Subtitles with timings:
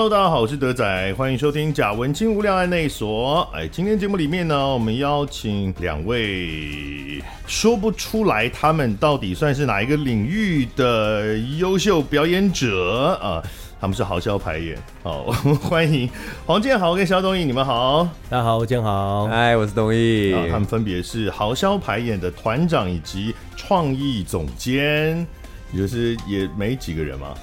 [0.00, 3.46] Hello，大家好，我是德仔，欢迎收听贾文青无聊案内所。
[3.52, 13.42] 哎，今天节目里面呢，我们邀请两位说不出来他们到底算是哪一个领域的优秀表演者啊。
[13.78, 16.08] 他们是豪销排演，好，我 们欢迎
[16.46, 25.26] 黄建豪跟肖东义，你们好，大家好，我建豪，嗨，我是东义，他们分别是豪销排演的团长以及创意总监。
[25.76, 27.34] 就是也没几个人嘛，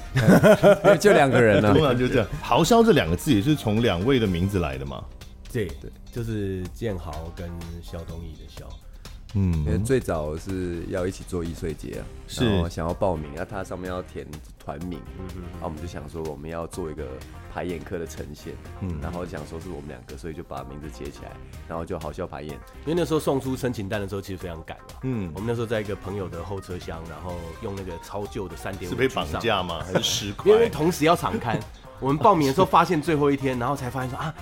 [0.99, 2.27] 就两个人呢，通常就这样。
[2.41, 5.03] 豪销这两个字也是从两位的名字来的嘛？
[5.51, 7.49] 对对，就是建豪跟
[7.81, 8.67] 肖东义的萧。
[9.35, 14.25] 嗯，因为最早是要一起做易碎节啊，是想要报名，那它上面要填
[14.63, 17.05] 团名，嗯哼，然后我们就想说我们要做一个
[17.53, 21.31] 排演课的呈现，嗯，然后想说是我们两个，所以就把名字接起来，
[21.67, 22.53] 然后就好笑排演。
[22.85, 29.83] 因为那时候送出申请单的时候，其实非常赶嘛，嗯，我们那时候在一个朋友的后车厢，然后用那个超旧的三点五，是被绑架吗？
[29.83, 30.49] 还是十块？
[30.53, 31.59] 因为同时要场刊，
[31.99, 34.33] 我们报名的时候发现最后一天，然后才发现说啊，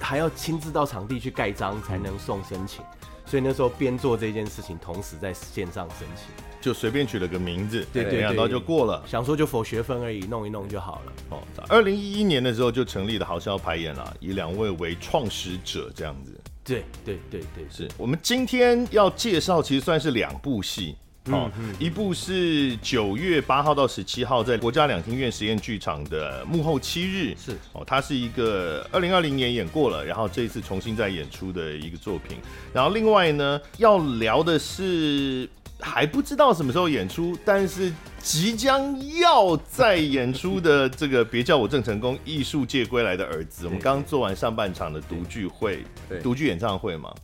[0.00, 2.84] 还要亲自到场地去盖章才能送申请。
[3.26, 6.26] 所以那时候边做这件事情，同时在线上申请，
[6.60, 9.02] 就随便取了个名字，对，对對，没想到就过了。
[9.06, 11.12] 想说就否学分而已，弄一弄就好了。
[11.30, 16.38] 哦，二零一一年的时候就成立了豪销排演了，以两位为创始者这样子。
[16.62, 20.96] 对对对对，是我们今天要介绍，其实算是两部戏。
[21.30, 32.36] 哦，一部是九月八号到十七号在国家两厅院实验剧场的幕后七日，是哦，它是一个二零二零年演过了，然后这一次重新再演出的一个作品。
[32.74, 35.48] 然后另外呢，要聊的是
[35.80, 43.64] 还不知道什么时候演出，但是即将要再演出的这个别叫我郑成功艺术界归来的儿子。
[43.64, 45.82] 我们刚刚做完上半场的独剧会，
[46.22, 47.14] 独剧演唱会嘛。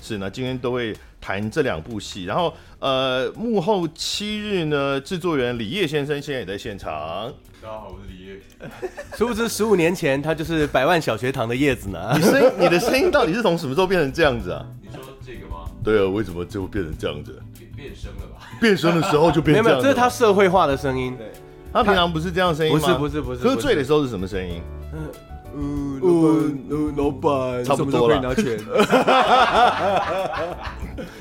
[0.00, 7.32] 是那，今天都会谈这两部戏，然后呃，幕后七日呢，制作人李叶先生现在也在现场。
[7.60, 8.40] 大家好，我是李叶。
[9.16, 12.12] 殊不知十五年前他就是百万小学堂的叶子呢。
[12.16, 14.64] 你声音，你的声音到底是从什么时候变成这样子啊？
[14.80, 15.70] 你说这个吗？
[15.82, 17.40] 对啊，为什么就会变成这样子？
[17.58, 18.48] 变变声了吧？
[18.60, 19.82] 变声的时候就变成这样子。
[19.82, 21.16] 没有，这是他社会化的声音。
[21.16, 21.32] 对，
[21.72, 22.80] 他平常不是这样声音吗？
[22.80, 23.40] 不是不是不是。
[23.40, 24.62] 喝醉的时候是什么声音？
[24.92, 25.10] 嗯，
[26.00, 26.30] 老板，
[26.70, 28.20] 呃，老板，差不多了。
[28.20, 28.58] 拿钱。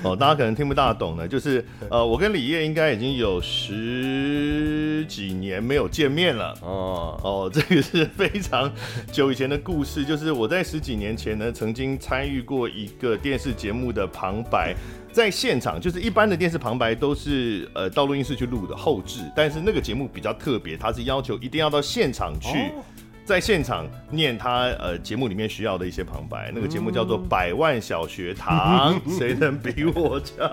[0.04, 6.54] 哦，大家可能听不大懂呢，就是呃，我跟李烨应该已经有十几年没有见面了。
[6.62, 8.72] 哦哦，这个是非常
[9.12, 14.76] 久以前的故事，就是我在十几年前呢，曾经参与过一个电视节目的旁白，
[15.12, 22.50] 在现场，就是一般的电视旁白都是呃到录音室去录的后置，但是那个节目比较特别，它是要求一定要到现场去。
[22.50, 22.84] 哦
[23.28, 30.48] 在现场念他呃节目里面需要的一些旁白，那个节目叫做《百万小学堂》， 谁能比我强？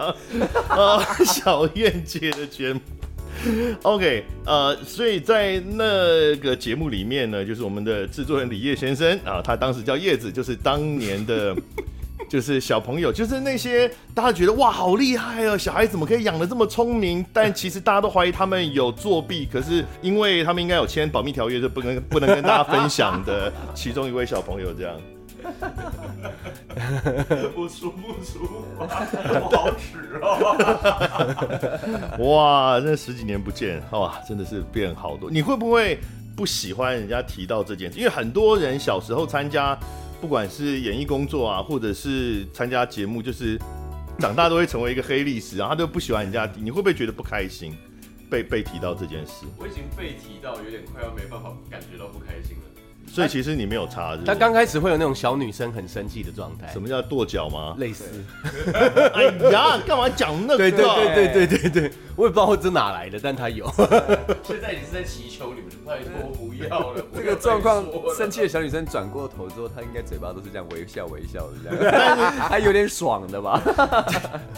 [0.69, 2.81] 啊，小燕姐的节目。
[3.83, 11.57] OK，呃，所以在那个节目里面呢，就是我们的制作人李叶先生啊，他当时叫叶子，就是当年的。
[12.29, 17.25] 就是小朋友，就是那些大家觉得哇好厉害哦，小孩怎么可以养得这么聪明？
[17.33, 23.53] 但其实大家都怀疑他们有作弊，可是因为他们应该有签保密条约，就不能不能跟大家分享的。
[23.75, 24.97] 其中一位小朋友这样，
[27.55, 28.49] 我 数不出，
[28.79, 32.17] 我好耻哦！
[32.25, 35.31] 哇，那十几年不见，哇，真的是变好多。
[35.31, 35.99] 你会不会
[36.35, 37.99] 不喜欢人家提到这件事？
[37.99, 39.79] 因为很多人小时候参加。
[40.21, 43.59] 不管是演艺工作啊，或者是参加节目，就是
[44.19, 47.77] 长大都会成为一个黑历史，然后他都不喜欢人家，你会不会觉得不开心？
[48.31, 52.74] 被被提到这件事，我已经被提到有点快要没办法感觉到不开心了。
[53.15, 54.25] 所以其实你没有差是？
[54.25, 56.73] 他刚开始会有那种小女生很生气的状态。
[56.73, 57.77] 什么叫跺脚吗？
[57.79, 58.05] 类似。
[59.15, 60.59] 哎呀，干嘛讲那个？
[60.59, 63.71] 对对对对对对对，我也不知道这哪来的，但他有。
[64.43, 67.05] 现在你是在祈求你们，拜托不要了。
[67.15, 67.85] 这个状况，
[68.17, 73.63] 生气的小女生转过头之后，她应该嘴巴都是这样微笑微笑的这样，还 有点爽的吧？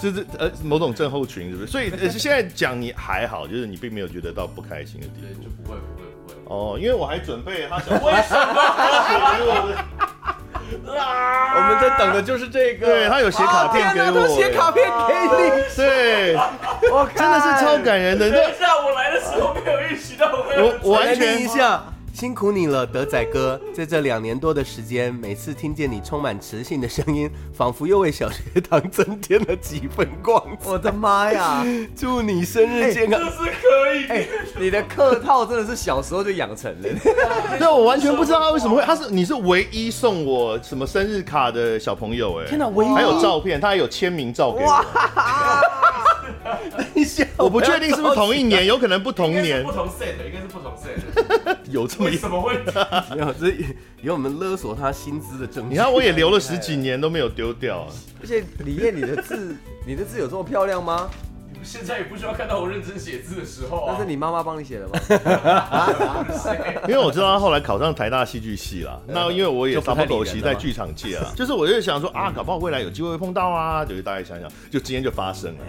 [0.01, 1.71] 就是呃某种症候群是不是？
[1.71, 5.43] 所以现在讲你还好，就是你并没有觉得到不开心的地步。
[5.43, 6.06] 就不会不会。
[6.49, 8.63] 哦，因为我还准备他想 为什么？
[11.57, 12.87] 我们在等的就是这个。
[12.87, 15.65] 对，他有写卡片给我，写卡片给你。
[15.77, 16.35] 对，
[16.91, 18.31] 我真的是超感人的。
[18.31, 21.83] 等一下，我来的时候没有预习到，我我完全一下。
[22.17, 30.43] 辛苦你了，德仔哥，在这两年多的时间，每次听见你充满磁性的声音，仿佛又为小学堂增添了几分光。
[30.65, 31.63] 我的妈呀！
[31.95, 33.21] 祝你生日健康！
[33.21, 34.07] 这是可以。
[34.07, 34.27] 哎，
[34.59, 36.89] 你的客套真的是小时候就养成了。
[37.59, 42.47] 对，我完全不知道他为什么会，他是你是唯一送我什么生日卡的小朋友哎。
[42.47, 44.85] 天哪，唯一还有照片，他还有签名照给我。
[46.77, 50.97] 等一下，我不确定是不是同一年，有可能不同年，不同 set，应该是不同 set。
[51.71, 52.73] 有这么什么问题？
[53.15, 53.55] 没有，这
[54.03, 55.71] 有我们勒索他薪资的证据。
[55.71, 57.93] 你看，我也留了十几 年都没有丢掉啊。
[58.21, 59.57] 而且李艳，你的字，
[59.87, 61.09] 你的字有这么漂亮吗？
[61.63, 63.93] 现在也不需要看到我认真写字的时候啊。
[63.93, 64.99] 那是你妈妈帮你写的吗？
[66.89, 69.01] 因为我知道他后来考上台大戏剧系了。
[69.07, 73.85] 那因为我也三不狗席在剧场界啊，就是我就想说啊，搞不好未来有机会会碰到啊。
[73.85, 75.65] 就是大家想想，就今天就发生了。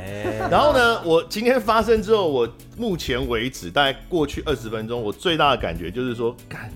[0.50, 2.48] 然后呢，我今天发生之后，我
[2.78, 6.72] 目前为止大概过去二十分钟，我最大的感觉就是说，干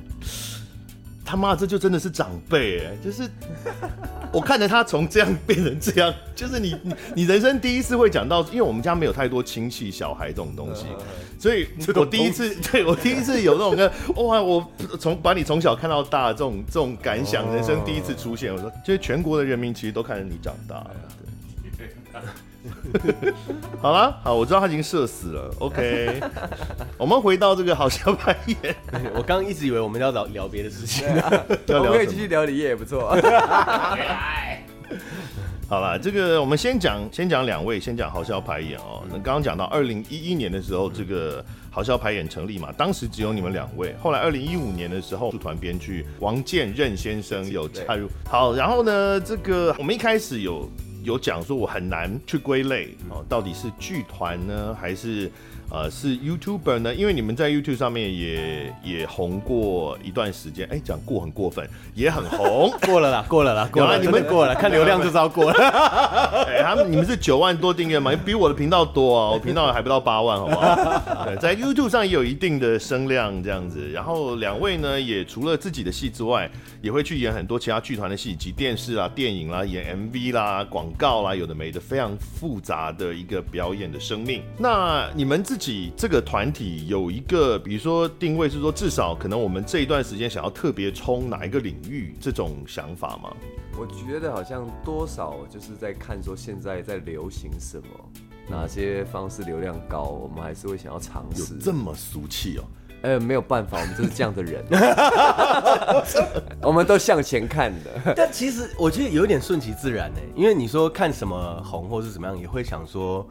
[1.32, 3.24] 他妈这就真的是长辈哎，就是。
[4.34, 10.86] 我看着他从这样变成这样，就是你你你人生第一次会讲到，因为我们家没有太多亲戚小孩这种东西，
[11.38, 13.92] 所以我第一次对我第一次有那种跟
[14.26, 14.66] 哇，我
[15.00, 20.86] 从把你从小看到大这种这种感想，人生第一次出现，我说，就是全国的人民其实都看着你长大。
[23.82, 25.52] 好了，好，我知道他已经社死了。
[25.60, 26.22] OK，
[26.98, 28.76] 我们回到这个好笑排演。
[29.16, 31.08] 我刚刚一直以为我们要聊聊别的事情，
[31.68, 33.18] 我们可以继续聊李烨也不错。
[35.68, 39.02] 好了，这个我们先讲，先讲两位，先讲好笑排演哦。
[39.10, 43.96] 那刚刚讲到二零一一年的时候，这个好笑排演成立嘛，当时只有你们两位。
[44.02, 48.08] 后来二零一五年的时候，剧团编剧王建任先生有加入。
[48.30, 50.70] 好，然后呢，这个我们一开始有。
[51.04, 55.32] 有讲说，我很难去归类哦，到底是剧团呢，还是
[55.72, 56.94] 呃是 YouTuber 呢？
[56.94, 65.54] 因为你们在 YouTube 上面也也红过一段时间，哎，讲过很过分，也很红， 过了啦，过了啦，过了，你们过了，看流量就知道过了。
[66.48, 68.12] 哎，他们你们是九万多订阅嘛？
[68.24, 71.26] 比我的频道多啊，我频道还不到八万，好不好？
[71.26, 73.90] 对，在 YouTube 上也有一定的声量这样子。
[73.92, 76.50] 然后两位呢，也除了自己的戏之外，
[76.82, 80.86] 也会去演很多其他剧团的戏，及电视啊、电影啦、演 MV 啦、广。
[80.98, 84.42] 告啦，有的没的，非常复杂的一个表演的生命。
[84.58, 85.61] 那你们自己
[85.96, 93.32] 这个团体有一个，比如说定位是说，至少可能我们这一段时间想要特别冲哪一个领域，这种想法吗？
[93.78, 97.86] 我觉得好像多少就是在看说现在在流行什么，
[98.50, 101.54] 哪些方式流量高，我们还是会想要尝试。
[101.54, 102.64] 有这么俗气哦？
[103.04, 104.64] 呃，没有办法，我们就是这样的人，
[106.62, 108.14] 我们都向前看的。
[108.16, 113.28] 但其实我觉得有点顺其自然呢，因为你说看什么红或是怎么样，也会想说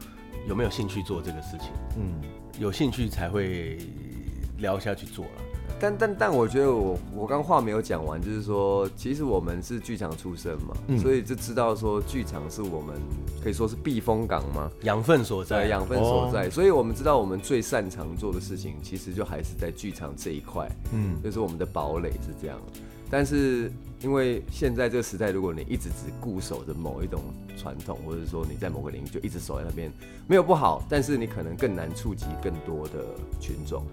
[0.47, 1.69] 有没有兴趣做这个事情。
[1.97, 2.21] 嗯，
[2.59, 3.77] 有兴趣才会
[4.59, 5.31] 聊下去做了。
[5.79, 12.95] 但但但我觉得我我刚话没有讲完，就是说，其实我们是剧场出身嘛，嗯、所以就知道说剧场是我们
[13.43, 22.59] 可以说是避风港嘛，养分所在，养分所在，哦、所以我们知道我们最擅长做的事情，其实就还是在剧场这一块，嗯，就是我们的堡垒是这样。
[23.11, 23.69] 但是
[23.99, 27.21] 因为现在这个时代，如果你一直只固守着某一种
[27.57, 29.91] 传统，或者说你在某个领域就一直守在那边，
[30.27, 33.05] 没有不好，但是你可能更难触及更多的
[33.39, 33.83] 群众。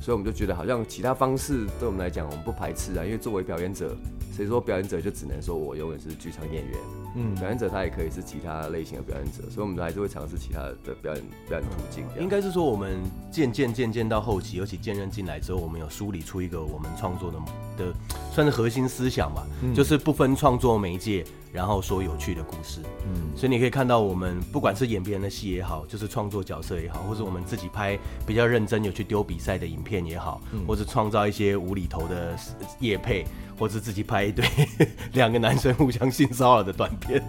[0.00, 3.04] 所以我们就觉得，好像其他方式对我们来讲，我们不排斥啊。
[3.04, 3.96] 因为作为表演者，
[4.32, 6.78] 谁说表演者就只能说我永远是剧场演员？
[7.14, 9.48] 嗯，表演者他也可以是其他类型的表演者。
[9.50, 12.04] 所以我们还是会尝试其他的表演表演途径。
[12.20, 13.00] 应该是说，我们
[13.30, 17.38] 渐渐渐渐到后期，尤其建任进来之后，我们有梳理出一个我们创作的
[17.76, 17.92] 的
[18.32, 21.24] 算是核心思想吧，嗯、就是不分创作媒介。
[21.50, 32.36] 然后说有趣的故事，嗯，所以你可以看到我们不管是演别人的戏也好，就是创作角色也好，或者我们自己拍比较认真有去丢比赛的影片也好，嗯、或者创造一些无厘头的
[32.80, 33.24] 夜配，
[33.58, 34.44] 或者自己拍一堆
[35.14, 37.22] 两个男生互相性骚扰的短片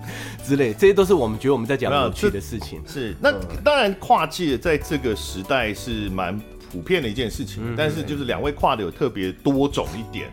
[0.43, 2.81] 之类，这些都是我们觉得我们在讲有趣的事情。
[2.88, 3.31] 是，那
[3.63, 6.39] 当然跨界在这个时代是蛮
[6.71, 10.27] 普遍的一件事情，嗯、但是就是两位跨的有特别多种一点，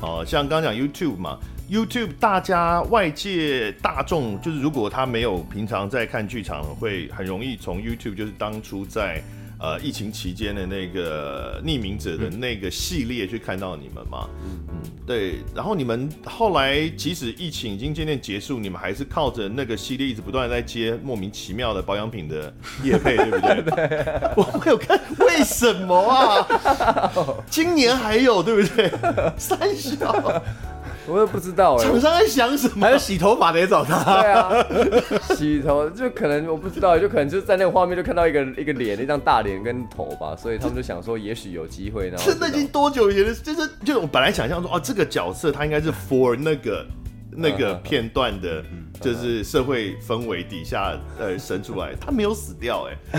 [0.00, 1.38] 哦、嗯呃，像刚刚讲 YouTube 嘛。
[1.70, 9.22] YouTube，大家外界大众就是，如果他没有平常在看剧场，会很容易从 YouTube，就是当初在
[9.60, 14.28] 呃疫情期间的那个匿名者的那个系列去看到你们嘛。
[14.44, 15.40] 嗯嗯，对。
[15.54, 23.62] 然后你们后来即使疫情已经渐渐结束，你们还是靠着那个系列一直不断在接莫名其妙的保养品的业配，对不对？
[23.88, 24.30] 对。
[24.36, 26.46] 我没有看，为什么啊？
[27.50, 28.90] 今年还有，对不对？
[29.36, 30.42] 三小。
[31.08, 32.86] 我也不知道哎，厂商在想什么？
[32.86, 34.22] 还有洗头发的也找他？
[34.22, 42.08] 对啊，洗头就可能我不知道，就可能就在那个画面就看到一个一个脸，一张大脸跟头吧，所以他们就想说也许有机会。
[42.08, 43.34] 然后这已经多久以前的？
[43.34, 46.86] 就是就是我本来想象说哦，这个角色他应该是 for 那个
[47.30, 48.62] 那个片段的，
[49.00, 53.18] 就是社会氛围底下呃生出来，他没有死掉哎，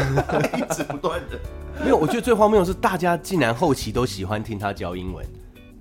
[0.59, 1.39] 一直不断的。
[1.83, 5.25] 没有，我觉得最荒谬的是大家竟然后期都喜欢听他教英文。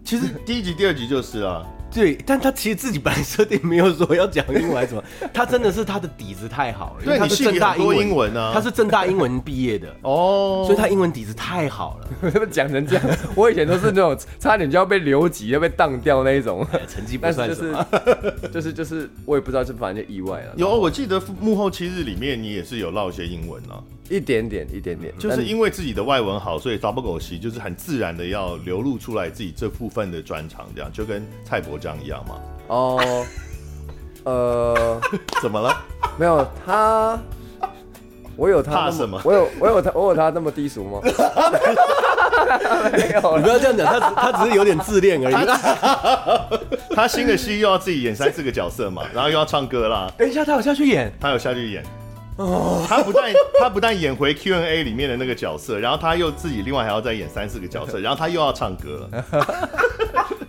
[0.05, 5.02] 其实第一集、第二集就是啊，对，但他其实自己本来设定没有说要讲英文还是什么，
[5.33, 7.04] 他真的是他的底子太好了。
[7.04, 12.47] 因为，他是正大英文，英文啊，他是正大英文毕业的 哦，所以他英文底子太好了。
[12.50, 13.04] 讲成这样？
[13.35, 17.87] 我以前都是那种差点就要被留级、要被当掉那一种，成绩不算什么。
[18.52, 20.52] 就是就是就是，我也不知道，就反正就意外了。
[20.57, 23.83] 有，我记得幕后七日里面你也是有唠一些英文啊。
[24.09, 32.35] 一点点，一点点，就是因为自己的外文好，所以杂不狗戏就是很自然的要流露出来自己这部分的专长，这样就跟蔡伯章一样嘛。
[32.69, 33.27] 哦，
[34.25, 35.00] 呃，
[35.43, 35.77] 怎么了？
[36.19, 37.19] 没有他，
[38.37, 39.21] 我有他怕什么？
[39.25, 41.00] 我有我有他，我有他那么低俗吗？
[42.93, 45.35] 没有，你不要这样讲，他他只是有点自恋而已。
[46.97, 50.11] 他新的戏又要自己演三四个角色嘛，然后又要唱歌啦。
[50.17, 51.85] 等一下，他有下去演，他有下去演。
[52.38, 59.25] 哦，他不但他不但演回 Q&A 里面的那个角色，然后他又自己另外还要再演三四个角色， 然后他又要唱歌了。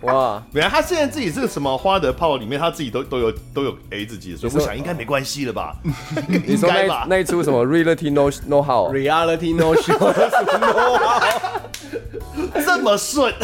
[0.02, 5.74] 哇，原来他现在自己是个什么花的炮里面，他自己都都有都有 A 自己的，所以我想应该没关系了吧？
[6.46, 11.20] 你说那那一出什么 Reality No No How，Reality No Show，No How
[12.64, 13.34] 这么顺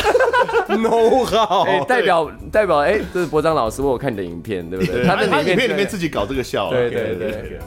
[0.69, 5.05] ，No How，代表代表哎，这是博章老师，我有看你的影片，对不对？
[5.05, 7.61] 他在影片里面自己搞这个笑，对对对。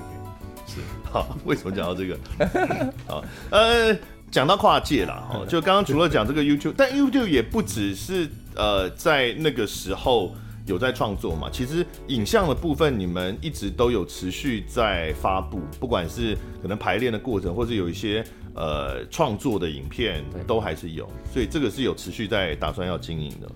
[1.12, 2.18] 好，为什么讲到这个？
[3.08, 3.98] 好，呃，
[4.30, 10.36] 讲到跨界了， 哦，就刚刚除了讲这个 YouTube，但 YouTube 也不只是呃在那个时候
[10.68, 11.50] 有在创作嘛。
[11.51, 18.24] 其实影像的部分，你们一直都有持续在发布，不管是可能排练的过程，或者有一些
[18.54, 21.10] 呃创作的影片，都还是有。
[21.34, 23.50] 所以这个是有持续在打算要经营的。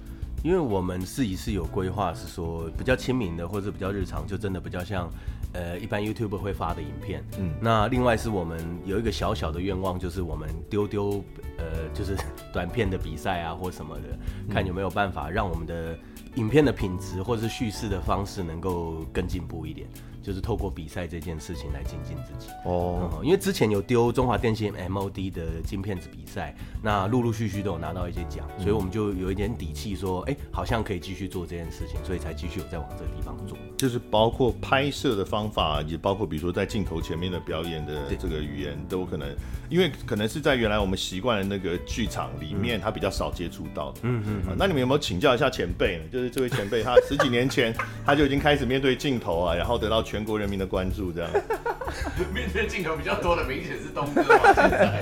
[0.43, 5.07] 因为我们自己是有规划，是说比较亲民的，或者比较日常，就真的比较像。
[5.53, 11.23] 呃，一般 YouTuber 会发的影片，嗯，那另外是我们有一个小小的愿望，就是我们丢丢，
[11.57, 12.17] 呃，就是
[12.51, 14.17] 短片的比赛啊，或什么的，
[14.53, 15.97] 看有没有办法让我们的
[16.35, 19.87] 影片的品质或者是叙事的方式能够更进步一点。
[20.23, 23.21] 就是透过比赛这件事情来精进自己哦、oh.
[23.21, 33.57] 嗯，因为之前有丢中华电信 MOD 的金片子比赛，那陆陆续续都有拿到一些奖，所以我们就有一点底气说，哎、欸，好像可以继续做这件事情，所以才继续有在往这个地方做。
[33.77, 39.27] 就是包括拍摄的方法，也包括比如说在镜头前面的表演的这个语言，都可能，
[39.69, 43.99] 因为可能是在原来我们习惯的那个剧场里面，他比较少接触到的。
[44.03, 44.55] 嗯嗯、啊。
[44.57, 46.03] 那你们有没有请教一下前辈呢？
[46.09, 47.75] 就是这位前辈，他十几年前
[48.05, 50.01] 他就已经开始面对镜头啊，然后得到。
[50.13, 51.31] 全国人民的关注，这样。
[52.31, 54.21] 面对镜头比较多的，明显是东哥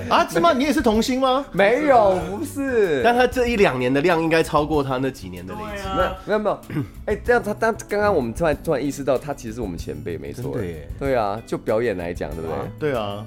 [0.08, 0.54] 啊，是吗？
[0.54, 1.44] 你也是童星吗？
[1.52, 3.02] 没有，不是。
[3.04, 5.86] 但他这一两年的量应该超过他那几年的累积。
[5.94, 6.60] 没有，没有，没有。
[7.04, 10.54] 哎，这样他但刚刚我们突然突然意识到，他其实是我们前辈，没错。
[10.54, 12.56] 对，对啊，就表演来讲，对不对？
[12.78, 13.22] 对啊。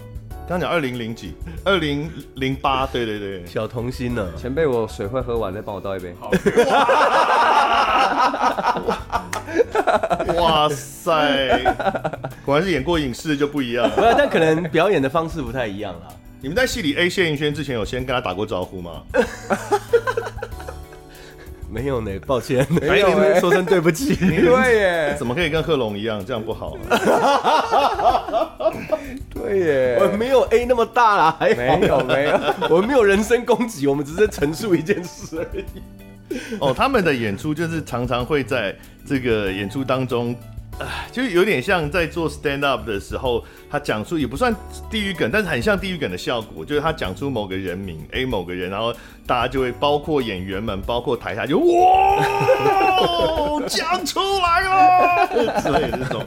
[0.47, 1.33] 刚讲二零零几，
[1.63, 4.27] 二零零八，对对对，小童星呢。
[4.37, 6.13] 前辈，我水快喝完，再帮我倒一杯。
[10.37, 11.73] 哇塞，
[12.45, 13.95] 果然是演过影视就不一样了。
[13.95, 14.01] 不。
[14.15, 16.01] 但可能表演的方式不太一样啦。
[16.41, 19.01] 你们在戏里 A 谢盈萱之前有先跟他打过招呼吗？
[21.67, 24.13] 没有呢，抱歉，没有呢，说声对不起。
[24.21, 26.77] 对耶，怎么可以跟贺龙一样，这样不好。
[29.45, 35.65] 对耶，我没有 A 那么大啦，还没有没有， 我们没有人身攻击，我们只是陈述一件事而已。
[36.59, 38.75] 哦，他们的演出就是常常会在
[39.07, 40.35] 这个演出当中。
[40.77, 44.53] 啊，就有点像在做 stand up 的时候，他讲出也不算
[44.91, 48.93] 地狱梗，但是很像地狱梗的效果，就是他讲出某个人名 A 某个人，然后
[49.25, 52.21] 大家就会包括演员们，包括台下就哇，
[53.67, 55.27] 讲出来了
[55.63, 56.21] 之类的这种。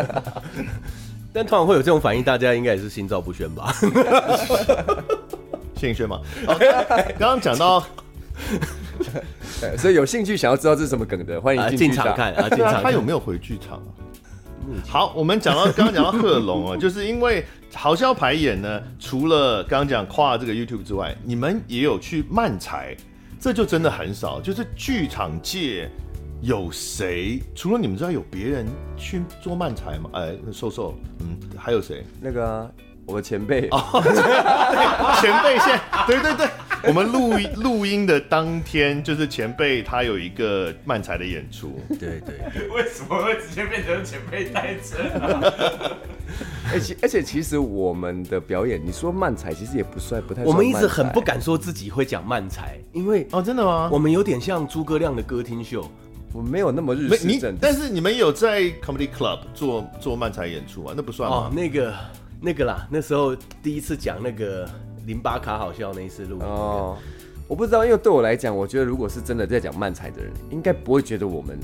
[1.32, 3.74] 但通常会有这种反应，大家应该也是心照不宣吧？
[5.76, 6.66] 谢盈萱嘛？OK，
[7.18, 7.86] 刚刚讲到，
[9.76, 12.48] 所以有兴趣想要知道这是什么梗的，欢迎进场看啊！
[12.48, 13.80] 进场，他有没有回剧场？
[14.86, 22.96] 好，我们讲到刚刚讲到贺龙啊，就是因为豪销排演呢，除了刚刚讲跨这个 YouTube 之外，你们也有去漫才，
[23.40, 24.40] 这就真的很少。
[24.40, 25.88] 就是剧场界
[26.40, 27.42] 有谁？
[27.54, 28.66] 除了你们之外，有别人
[28.96, 30.10] 去做漫才吗？
[30.14, 32.04] 哎，瘦瘦，嗯，还有谁？
[32.20, 32.70] 那个
[33.06, 34.00] 我的前辈哦，
[35.20, 36.48] 前辈先，对对对。
[36.84, 41.76] 我们录录音的当天，就是前辈他有一个漫才的演出。
[41.88, 45.00] 对对，为什么会直接变成前辈代称？
[46.70, 50.44] 而且而且，其实我们的表演，你说漫才，其实也不算不太。
[50.44, 53.88] 我们一直很不敢说自己会讲漫才，因为哦，真的吗？
[53.90, 55.90] 我们有点像诸葛亮的歌厅秀，
[56.32, 57.56] 我没有那么日式正。
[57.60, 60.94] 但是你们有在 comedy club 做做漫才演出啊？
[60.96, 61.36] 那不算吗？
[61.36, 61.94] 哦，那个
[62.40, 64.68] 那个啦，那时候第一次讲那个。
[65.06, 66.94] 零八卡好笑那一次录哦，
[67.48, 71.58] 我不知道，因为对我来讲，我觉得如果是真的在讲漫才的人，应该不会觉得我们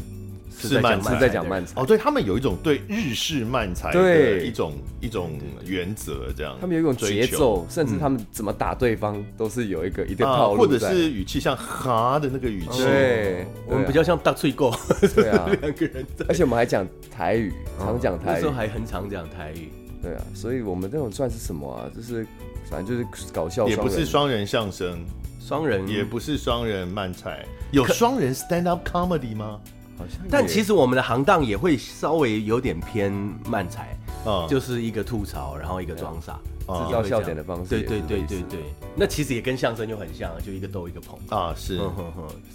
[0.59, 1.81] 是漫才，是在讲慢才。
[1.81, 6.57] 哦，对他们有一种对日式慢才的一种一种原则，这样。
[6.61, 12.83] 他们有一种节奏，甚至他们怎么打对方都是有一个一定套路，或者是语气像哈的那个语气。
[12.83, 14.75] 对，我们比较像大脆狗。
[15.15, 16.07] 对啊， 两个人。
[16.29, 18.35] 而且我们还讲台语，常讲台语。
[18.35, 19.71] 那时候还很常讲台语。
[20.03, 21.91] 对啊，所以我们这种算是什么啊？
[21.95, 22.27] 就是
[22.71, 25.03] 反正就是搞笑，也不是双人相声，
[25.41, 29.61] 双人也不是双人慢才，有双人 stand up comedy 吗？
[29.99, 30.19] 好像。
[30.31, 33.13] 但其实我们的行当也会稍微有点偏
[33.49, 37.71] 漫才，啊，就是一个吐槽，然后一个装傻，制造笑点的方式。
[37.71, 38.61] 对对对对对，
[38.97, 41.81] 那其实也跟相声就很像，就一个逗一个捧啊，是。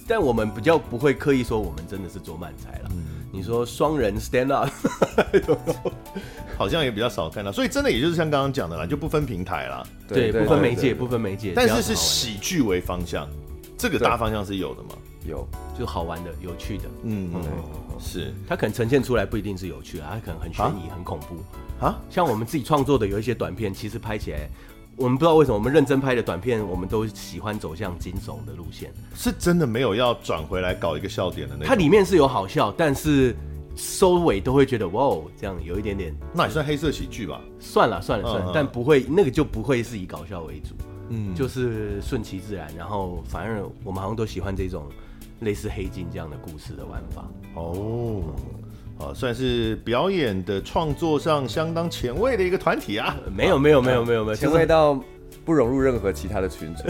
[0.08, 2.92] 但我们比较不会刻意说我们真的是做漫才了。
[3.32, 4.70] 你说双人 stand up。
[6.58, 13.26] 好像也比较少看到，所以真的也就是像刚刚讲的啦，就不分平台啦，对，不分媒介，不分媒介，但是是喜剧为方向，
[13.78, 14.90] 这个大方向是有的嘛？
[15.26, 15.48] 有，
[15.78, 17.32] 就好玩的、有趣的，嗯，
[18.00, 21.36] 是，它可能呈现出来不一定是有趣啊，它可能很悬疑、很恐怖
[21.86, 22.00] 啊。
[22.10, 24.50] 像我们自己创作的有一些短片，其实拍起来，
[24.96, 31.68] 我们不知道为什么，我们认真拍的短片，我们都喜欢走向惊悚的路线，是真的没有要转回来搞一个笑点的那种。
[31.68, 33.36] 它里面是有好笑，但是。
[33.76, 37.40] 收尾都会觉得哇哦，这样有一点点，那也算黑色喜剧吧？
[37.62, 40.76] 算了算了算了，但不会，那个就不会是以搞笑为主，
[41.08, 42.68] 嗯，就是顺其自然。
[42.76, 44.86] 然后反而我们好像都喜欢这种
[45.42, 47.28] 类似黑镜这样的故事的玩法。
[47.56, 48.24] 哦，
[49.00, 53.16] 啊，算是表演的创作上相当前卫的一个团体啊！
[53.36, 55.00] 没有没有没有没有没有前卫到。
[55.46, 56.84] 不融入任何其他的群组，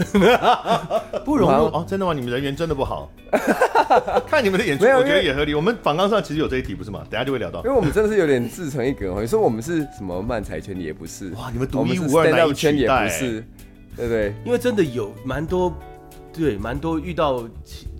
[1.24, 2.12] 不融入哦，真的吗？
[2.12, 3.10] 你们人缘真的不好？
[4.28, 5.54] 看你们的演出，我觉得也合理。
[5.54, 7.02] 我们访纲上其实有这一题，不是吗？
[7.08, 7.60] 等下就会聊到。
[7.60, 9.22] 因为我们真的是有点自成一格哦。
[9.22, 11.30] 你说我们是什么漫才圈，也不是。
[11.30, 13.42] 哇，你们独一无二那一圈也不是，
[13.96, 14.34] 对不对？
[14.44, 15.72] 因为真的有蛮多，
[16.32, 17.48] 对，蛮多遇到，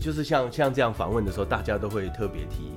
[0.00, 2.70] 就是像像这样访问的时候，大家都会特别提。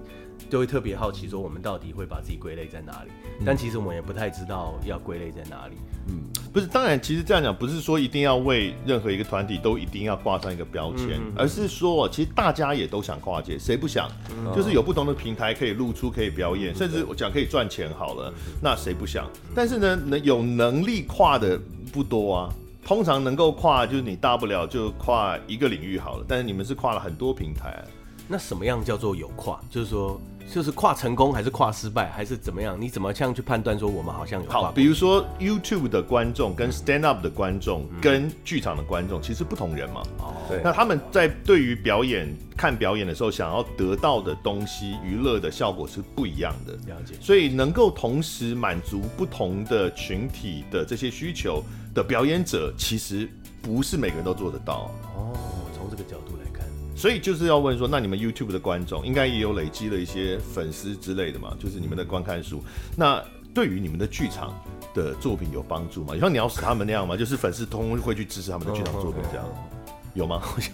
[0.50, 3.10] 都会特别好奇，说我们到底会把自己归类在哪里？
[3.40, 5.74] 嗯、但其实我们也不太知道要归类在哪里。
[6.10, 6.22] 嗯，
[6.54, 14.08] 不是，当然，其实这样讲不是说一定要为任何一个团体都一定要挂上一个标签，嗯、而是说，其实大家也都想跨界，谁不想？
[14.30, 19.26] 嗯、就是有不同的平台可以露出，可以表演，嗯、甚至我讲可以赚钱好了，嗯、那谁不想？
[19.26, 21.60] 嗯、但是呢，能有能力跨的
[21.92, 22.54] 不多啊。
[22.86, 26.26] 通常能够跨，就是你大不了就跨一个领域好了。
[26.28, 27.84] 但是你们是跨了很多平台，啊，
[28.28, 29.60] 那什么样叫做有跨？
[29.70, 30.20] 就是说。
[30.54, 32.80] 就是跨成功还是跨失败还是怎么样？
[32.80, 34.62] 你怎么这样去判断说我们好像有跨？
[34.64, 40.04] 好，比如说 YouTube 的观众跟 Stand Up 的观众跟剧场的观众其实不同人嘛。
[40.20, 40.60] 哦，对。
[40.62, 46.74] 那他们在对于表演看表演的时候，想要得到的东西、娱乐的效果是不一样的。
[46.94, 47.16] 了解。
[47.22, 53.30] 所以能够同时满足不同的群体的这些需求的表演者，其实
[53.62, 54.92] 不是每个人都做得到。
[55.16, 55.34] 哦，
[55.76, 56.66] 从这个角度来看。
[56.96, 61.56] 所以就是要问说，那你们 YouTube 的观众应该也有累积了一些粉丝之类的嘛？
[61.60, 62.64] 就是你们的观看数，
[62.96, 63.22] 那
[63.54, 64.54] 对于你们的剧场
[64.94, 66.14] 的作品有帮助吗？
[66.14, 67.18] 有像鸟屎他们那样吗？
[67.18, 69.46] 就是粉丝通通会去支持他们的剧场作品这样，
[70.14, 70.40] 有吗？
[70.40, 70.72] 好 像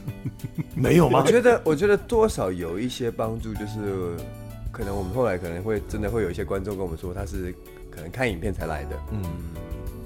[0.76, 1.24] 没有吗？
[1.26, 4.16] 我觉得，我觉得多少有一些帮助，就是
[4.72, 7.54] 可能我们后来可能会真的会有一些观众跟我们说，他是
[7.90, 9.22] 可能看影片才来的，嗯，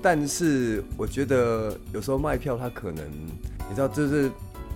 [0.03, 3.03] 但是我觉得有时候卖票他可能，
[3.69, 4.29] 你知道，就是。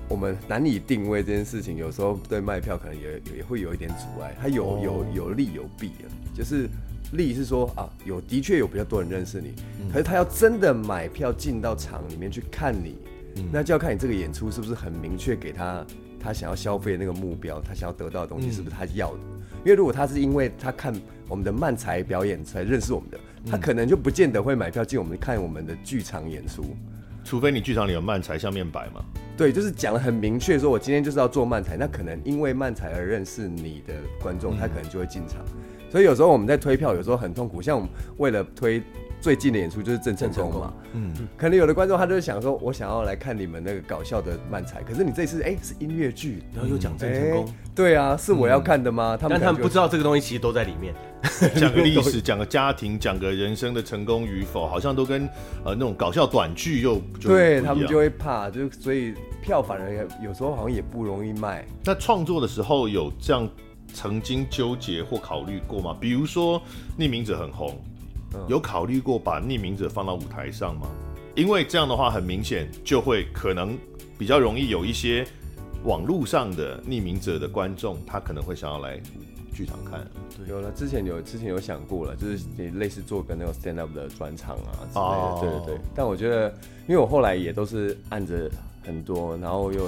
[0.09, 4.33] 我们难以定位这件事情，有时候对卖票可能也也会有一点阻碍。
[4.39, 6.69] 他有有有利有弊啊，就是
[7.11, 9.53] 利是说啊，有的确有比较多人认识你，
[9.91, 12.95] 可是他要真的买票进到场里面去看你，
[13.51, 15.85] 那就要看你这个演出是不是很明确给他
[16.17, 19.19] 他想要消费那个目标，他想要得到的东西是不是他要的？
[19.65, 20.93] 因为如果他是因为他看
[21.27, 26.63] 我们的漫才表演才认识我们的，他可能就不见得会买票进我们看我们的剧场演出。
[27.23, 29.03] 除非你剧场里有漫才像面摆嘛？
[29.35, 35.43] 对，就是讲的很明确，说我今天就是要做漫才，那可能因为漫才而认识你的观众，他可能就会进场。
[35.89, 38.81] 所以有时候我们在推票，有时候很痛苦，像我们为了推。
[39.19, 49.17] 最近的演出就是郑成功嘛，嗯，可能有的观众他就是想说，我想要来看你们那个搞笑的漫才，可是你这次哎是音乐剧，然后又讲郑成功，对啊，是我要看的吗？
[49.19, 50.93] 他们但他们不知道这个东西其实都在里面，
[51.59, 55.27] 讲个历史，讲个家庭，讲个人生的成功与否，好像都跟
[55.65, 61.65] 呃那种搞笑短剧又对他们就会怕，就所以票反而有时候好像也不容易卖。
[61.83, 63.49] 那创作的时候有这样
[63.93, 65.97] 曾经纠结或考虑过吗？
[65.99, 66.61] 比如说
[66.99, 67.75] 匿名者很红。
[68.47, 70.87] 有考虑过把匿名者放到舞台上吗？
[71.35, 73.77] 因为这样的话，很明显就会可能
[74.17, 75.25] 比较容易有一些
[75.83, 78.99] 网络上的匿名者的观众，他可能会想要来
[79.53, 80.05] 剧场看。
[80.35, 85.65] 对，有了，之前有之前有想过了，就是你类似做个那种 stand up 的专场啊之类的。
[85.65, 85.85] 对对对。
[85.95, 86.49] 但我觉得，
[86.87, 88.49] 因为我后来也都是按着
[88.87, 89.87] 很多，然后又，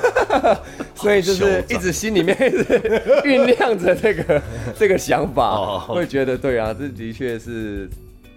[0.96, 4.42] 所以就是一直心里面酝酿着这个
[4.76, 7.88] 这个想法，会觉得对啊，这的确是。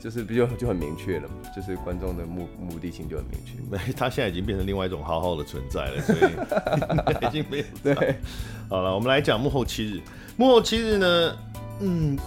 [0.02, 3.52] 就是比较就很明确了嘛，就是观众的目目的性就很明确。
[3.70, 7.66] 没，他现在已经变成另外一种好好的存在了， 所以已经没有。
[7.84, 8.16] 对，
[8.70, 10.00] 好了，我们来讲幕后七日。
[10.38, 11.36] 幕后七日呢，
[11.82, 12.18] 嗯，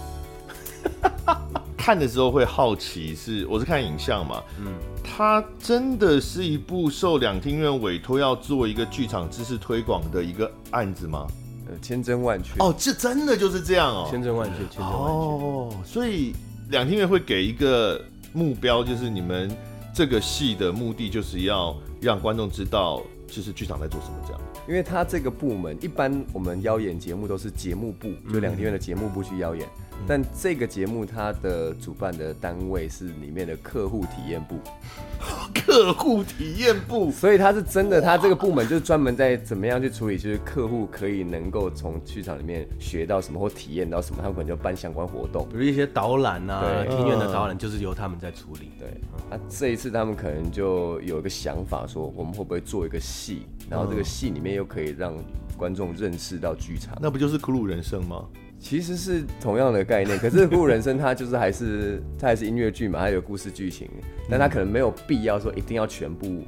[1.77, 11.27] 看的时候会好奇是，是我是看影像嘛，嗯，它真的是一部受两厅院委托要做一个剧场知识推广的一个案子吗？
[11.67, 12.53] 呃，千真万确。
[12.59, 14.97] 哦，这真的就是这样哦，千真万确，千真万确。
[14.97, 16.33] 哦，所以。
[16.69, 19.51] 两厅院会给一个目标，就是你们
[19.93, 24.41] 这个戏的目的就是要让观众知道，就是剧场在做什么这样。
[24.67, 29.67] 因为他这个部门，一般我们邀演节目都是节目部，就两厅院的节目部去邀演。
[30.07, 34.59] 但这个节目它的主办的单位是里面的客户体验部，
[35.55, 48.71] 客户体验部，所以他是真的，他这个部门就是专门在怎么样去处理，就是客户可以能够从剧场里面学到什么或体验到什么，他们可能就办相关活动，比如一些导览啊，庭院的导览就是由他们在处理。
[48.79, 55.13] 对，那这一次他们可能就有一个想法，说我们会不会做一个戏，然后这个戏里面又可以让
[55.55, 58.25] 观众认识到剧场，那不就是《苦鲁人生》吗？
[58.63, 63.89] 其实是同样的概念， 可是《苦鲁人生》它就是还是它还是音乐剧嘛，它有故事剧情，
[64.29, 66.41] 但它可能没有必要说一定要全部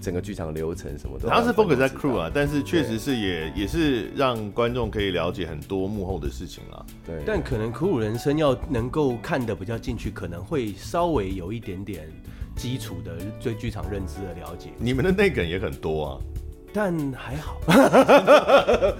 [0.00, 1.28] 整个剧场流程什么的。
[1.28, 6.84] 它是 focus 在 crew 啊，但是确实是也也是让观众可以了解很多幕后的事情啊。
[7.06, 12.08] 对，但可能《苦鲁人生》要能够看得比较进去，可能会稍微有一点点
[12.56, 14.70] 基础的对剧场认知的了解。
[14.76, 16.18] 你们的内梗也很多啊，
[16.72, 17.60] 但还好。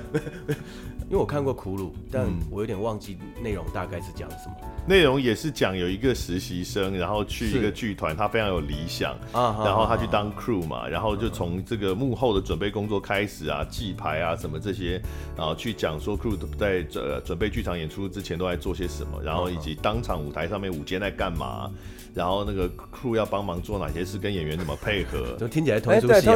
[1.11, 4.55] 因为我看过苦鲁，但我有点忘记内容大概是讲什么。
[4.87, 15.03] 内容也是讲有一个实习生，然后去一个剧团，他非常有理想，然后他去当 crew 嘛，然后就从这个幕后的准备工作开始啊，记牌啊什么这些，
[15.37, 21.69] 然后去讲说 crew 在准准备剧场演出之前都在做些什么，然后以及当场舞台上面舞间在干嘛，
[22.15, 26.27] 然后那个 crew 要帮忙做哪些事，跟演员怎么配合， 就听起来同一出戏，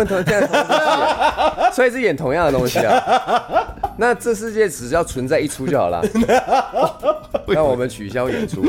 [1.73, 3.03] 所以是演同样的东西啊。
[3.97, 6.03] 那这世界只要存在一出就好了，
[7.47, 8.63] 那我们取消演出。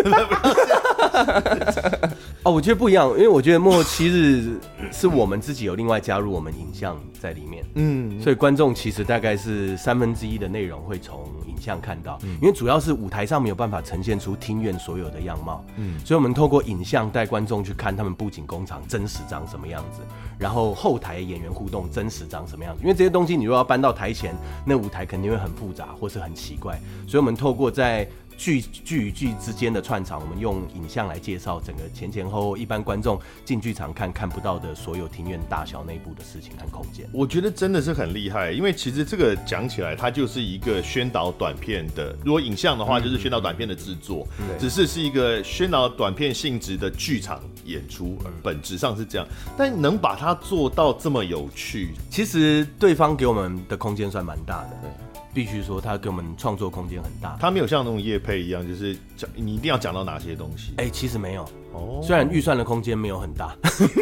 [2.45, 4.59] 哦，我觉得不一样，因为我觉得幕后七日
[4.91, 20.01] 是我们自己有另外加入我们影像在里面，嗯，所以观众其实大概是三分之一的内容会从影像看到，因为主要是舞台上没有办法呈现出庭院所有的样貌，嗯，所以我们透过影像带观众去看他们布景工厂真实长什么样子，
[20.37, 37.07] 然后后台演员互动真实长什么样子，因为这些东西你如果要搬到台前，那舞台肯定会很复杂或是很奇怪，所以我们透过在剧剧与剧之间的串场，我们用影像来介绍整个前前后后，一般观众进剧场看看不到的所有庭院大小内部的事情和空间。
[37.13, 42.15] 我觉得真的是很厉害，因为其实这个讲起来，它就是一个宣导短片的。
[42.23, 49.27] 如果影像的话，就是宣导短片的制作，嗯、只是是一个宣导短片性质的剧场演出，本质上是这样。
[49.57, 54.69] 但能把它做到这么有趣，其实对方给我们的空间算蛮大的。
[54.81, 55.04] 对。
[55.35, 57.35] 必须说，他给我们创作空间很大。
[57.41, 60.73] 他没有像那种夜配一样，就是讲你一定要讲到哪些东西。
[60.77, 61.43] 哎、欸，其实没有。
[61.73, 63.53] 哦，虽然预算的空间没有很大，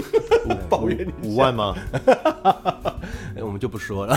[0.69, 1.75] 抱怨五万吗？
[3.35, 4.15] 哎，我们就不说了。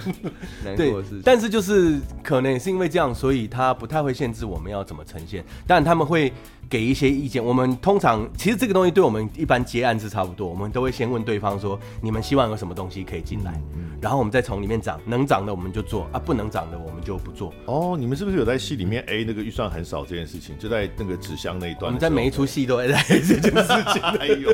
[0.76, 6.30] 对，但是就是可能也是因为这样，所以他不太会限制我们要怎么呈现，但他们会。
[6.68, 17.52] 给一些意见，我们通常其实这个东西对我们一般接案是差不多，我们都会先问对方说，你们希望有什么东西可以进来，嗯嗯、然后我们再从里面涨，能涨的我们就做啊，不能涨的我们就不做。
[17.66, 20.56] 哦，你们是不是有在戏里面 A 那个预算很少这件事情？
[20.58, 23.50] 就在那个纸箱那一段，我们在每一出戏都在这件事
[23.92, 24.02] 情。
[24.02, 24.50] 哎呦，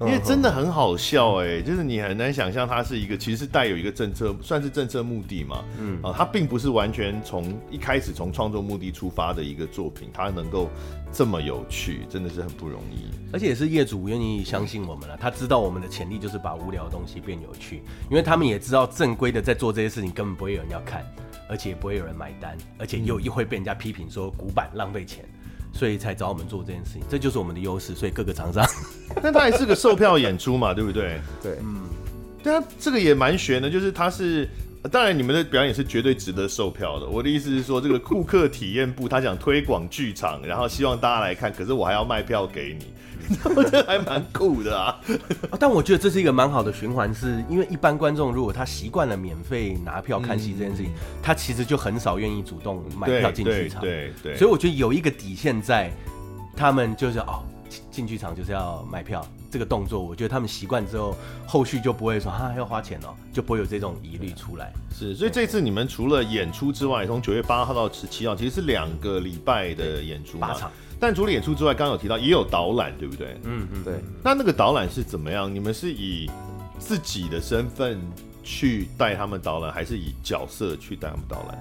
[0.00, 5.64] 因为真的很好笑哎，就是你很难想象它是一个其实是带有一个政策，算是政策目的嘛。
[5.78, 10.70] 嗯啊，它并不是完全从一开始从创作目的出发的一个作品，它能够。
[11.12, 15.16] 这么有趣，真的是很不容易，而且也是业主愿意相信我们了。
[15.16, 21.04] 他知道我们的潜力就是把无聊的东西变有趣，因为他们也知道正规的在做这些事情根本不会有人要看，
[21.48, 25.28] 而且不会有人买单，而且又又会被人家批评说古板浪费钱，
[25.72, 27.02] 所以才找我们做这件事情。
[27.08, 27.94] 这就是我们的优势。
[27.94, 28.64] 所以各个厂商，
[29.20, 31.20] 但他还是个售票演出嘛，对不对？
[31.42, 31.82] 对，嗯，
[32.42, 34.48] 对啊，这个也蛮悬的，就是他是。
[34.88, 37.06] 当然，你们的表演是绝对值得售票的。
[37.06, 42.86] 我的意思是说，这个顾客体验部他想推广剧场，然后希望大家来看，可是我还要卖票给你，
[43.54, 44.98] 我觉得还蛮酷的啊。
[45.58, 53.82] 但我觉得这是一个蛮好的循环，是因为一般观众如果他习惯了免费拿票看戏这件事情，嗯、他其实就很少愿意主动买票进剧场。
[53.82, 54.36] 对对，对。
[54.38, 55.92] 所以我觉得有一个底线在，
[56.56, 57.44] 他们就是哦，
[57.90, 59.22] 进剧场就是要买票。
[59.50, 64.72] 这个动作，我觉得他们习惯之后，后续就不会说啊要花钱哦，就不会有这种疑虑出来。
[64.96, 70.70] 是，所以这次你们除了演出之外，从九月八号到十七号，其实是两个礼拜的演出，八场。
[71.00, 73.38] 但除了演出之外，刚刚有提到也有导览，对不对？
[73.44, 73.94] 嗯嗯，对。
[74.22, 75.52] 那那个导览是怎么样？
[75.52, 76.30] 你们是以
[76.78, 77.98] 自己的身份
[78.42, 81.58] 去带他们导览，还是以角色去带他们导览？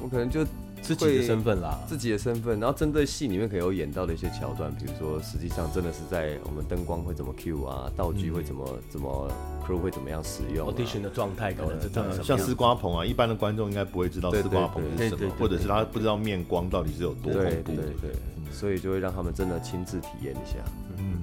[0.00, 0.46] 我可能就。
[0.94, 9.30] 自己的身份啦，自己的身份，然后针对戏里面可能有演到的一些桥段，比如说实际上真的是在我们灯光会怎么 cue 啊，道具会怎么、嗯、怎么
[9.66, 20.58] crew 会怎么样使用、啊、audition 的状态可能是这样，像丝瓜棚啊，一般的观众应该不会知道丝瓜棚是什么，或者是他不知道面光到底是有多恐怖，对对对，对，所以就会让他们真的亲自体验一下。
[20.98, 21.18] 嗯，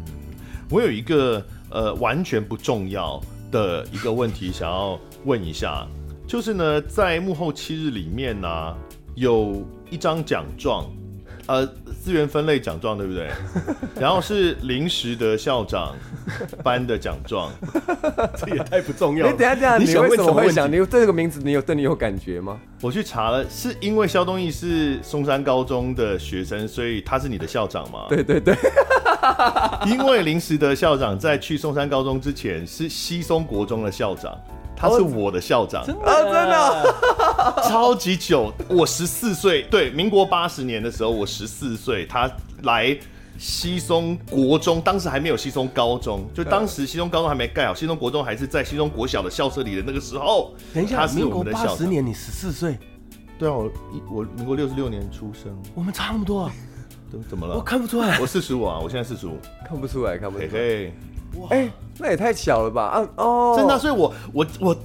[0.70, 3.22] 我有一个呃完全不重要
[3.52, 5.88] 的一个问题想要问一下，
[6.28, 8.78] 就是呢，在幕后七日里面呢、啊。
[9.16, 10.86] 有一张奖状，
[11.48, 11.66] 呃，
[12.02, 13.30] 资源分类奖状，对不对？
[14.00, 15.96] 然后是临时的校长
[16.64, 17.52] 颁的奖状，
[18.38, 19.32] 这也太不重要了。
[19.32, 20.68] 你等下，等下，你为什么会想？
[20.68, 22.60] 你对这个名字，你有对你有感觉吗？
[22.82, 28.06] 我去查了，是因为肖东义是松山高中的学生，所以他是你的校长吗？
[28.10, 28.56] 对对对，
[29.88, 34.38] 因为林时德校长在去松山高中之前是西松国中的校长。
[34.84, 38.52] 他是我的校长，真的，啊，真的， 超级久。
[38.68, 42.30] 我十四岁，对，民国八十年的时候，我十四岁，他
[42.64, 42.98] 来
[43.38, 50.54] 西松国中，当时还没有西松高中，就当时西松高中还没盖好，西松国中还是在西松国小的校舍里的那个时候。
[50.74, 52.78] 等一下，民国八十年，你十四岁？
[53.40, 53.72] 对啊，我
[54.12, 56.52] 我民国六十六年出生，我们差那么多啊？
[57.10, 57.56] 怎怎么了？
[57.56, 60.50] 我看不出来，我四十五啊，我现在四十五，看不出来，看不出来。
[60.52, 60.94] 嘿嘿
[61.50, 62.84] 哎、欸，那也太巧了吧！
[62.84, 64.76] 啊哦，真的，所以我我我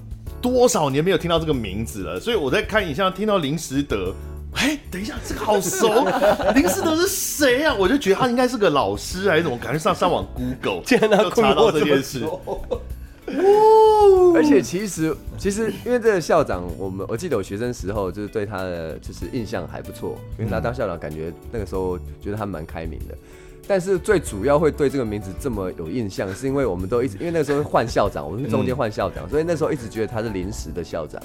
[0.40, 4.14] 多少年没有听到这个名字了，所以我在看影像听到林时德，
[4.54, 6.06] 哎、欸，等一下，这个好熟，
[6.54, 7.74] 林时德是谁啊？
[7.78, 9.58] 我就觉得他应该是个老师还是怎么？
[9.58, 12.24] 赶紧上上网 Google，竟然他查到这件事。
[14.34, 23.14] 而且其实其实因为这个校长，我们我记得我学生时候就是对他的就是印象还不错，因为他当校长感觉那个时候觉得他蛮开明的。
[23.68, 31.22] 但是最主要会对这个名字这么有印象，是因为我们都一直因为那个时候换校长，我们是中间换校长，所以那时候一直觉得他是临时的校长，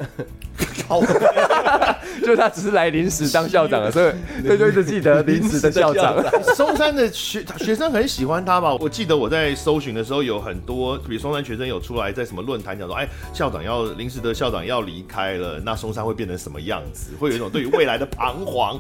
[2.25, 4.12] 就他只是来临时当校长了，所以
[4.45, 6.21] 所以就一直记得临时的校长。
[6.53, 8.75] 松山的学学生很喜欢他吧？
[8.75, 17.12] 我记得我在搜寻的时候有很多，比如松山学生有出来在什么论坛讲说，哎，校长要临时的校长要离开了，那松山会变成什么样子？
[17.17, 18.77] 会有一种对于未来的彷徨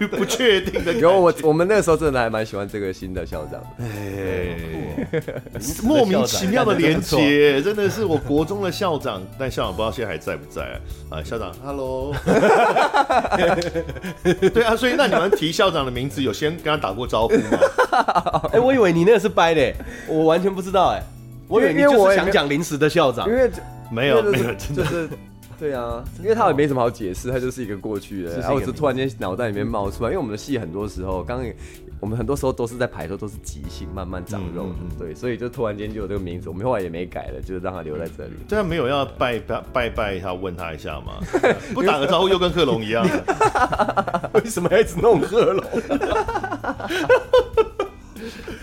[0.00, 0.92] 与不确定的。
[0.94, 2.31] 有我我们那个时候真的来。
[2.32, 4.56] 蛮喜欢这个新的校长，哎，
[5.82, 10.80] 莫名其妙的连接， 真的是我国中的校长，但校长不知道现在还在不在啊？
[11.10, 12.14] 啊，校长，Hello，
[14.54, 17.58] 对啊，所以那你们提校长的名字，有先跟他打过招呼吗？
[18.52, 19.74] 哎，我以为你那个是掰的，
[20.08, 21.02] 我完全不知道，哎，
[21.48, 23.50] 我以为你就是想讲临时的校长，因为
[23.90, 25.08] 没有没有，真的是。
[25.62, 31.46] 对啊，因为他也没什么好解释，他就是一个过去的，然后我就突然间脑袋里面冒出来，因为我们的戏很多时候，刚刚
[32.00, 38.32] 我们很多时候都是在排的时候都是即兴，慢慢长肉，嗯嗯嗯对，所以就突然间就有这个名字，我们后来也没改了，就是让他留在这里。
[38.48, 41.12] 对啊没有要拜拜拜拜他，问他一下吗？
[41.72, 43.06] 不打个招呼又跟贺龙一样，
[44.34, 45.64] 为什么要一直弄贺龙？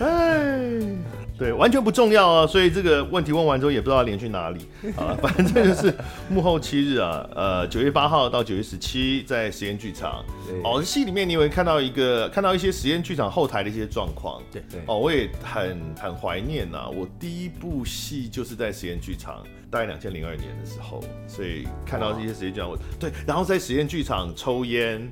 [0.00, 1.19] 哎。
[1.40, 4.60] 对，完全不重要啊，所以这个问题问完之后也不知道要连去哪里
[4.94, 5.92] 啊，反正就是
[6.28, 10.22] 幕后七日啊，呃，九月八号到九月十七在实验剧场。
[10.62, 14.42] 哦，戏里面你会看到一个，看到一些实验剧场后台的一些状况。
[14.52, 14.82] 对对。
[14.86, 25.10] 哦，我也很很怀念呐、啊，我第一部戏就是在实验剧场，大概两千零二年的时候，所以看到这些实验剧场，我对，然后在实验剧场抽烟。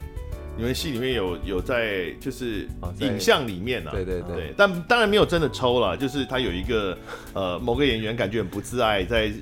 [0.59, 2.67] 你们戏里面有有在就是
[2.99, 6.99] 影像里面啊，对对对，对，但当然没有真的抽了，就是他有一个
[7.33, 9.33] 呃某个演员感觉很不自爱，在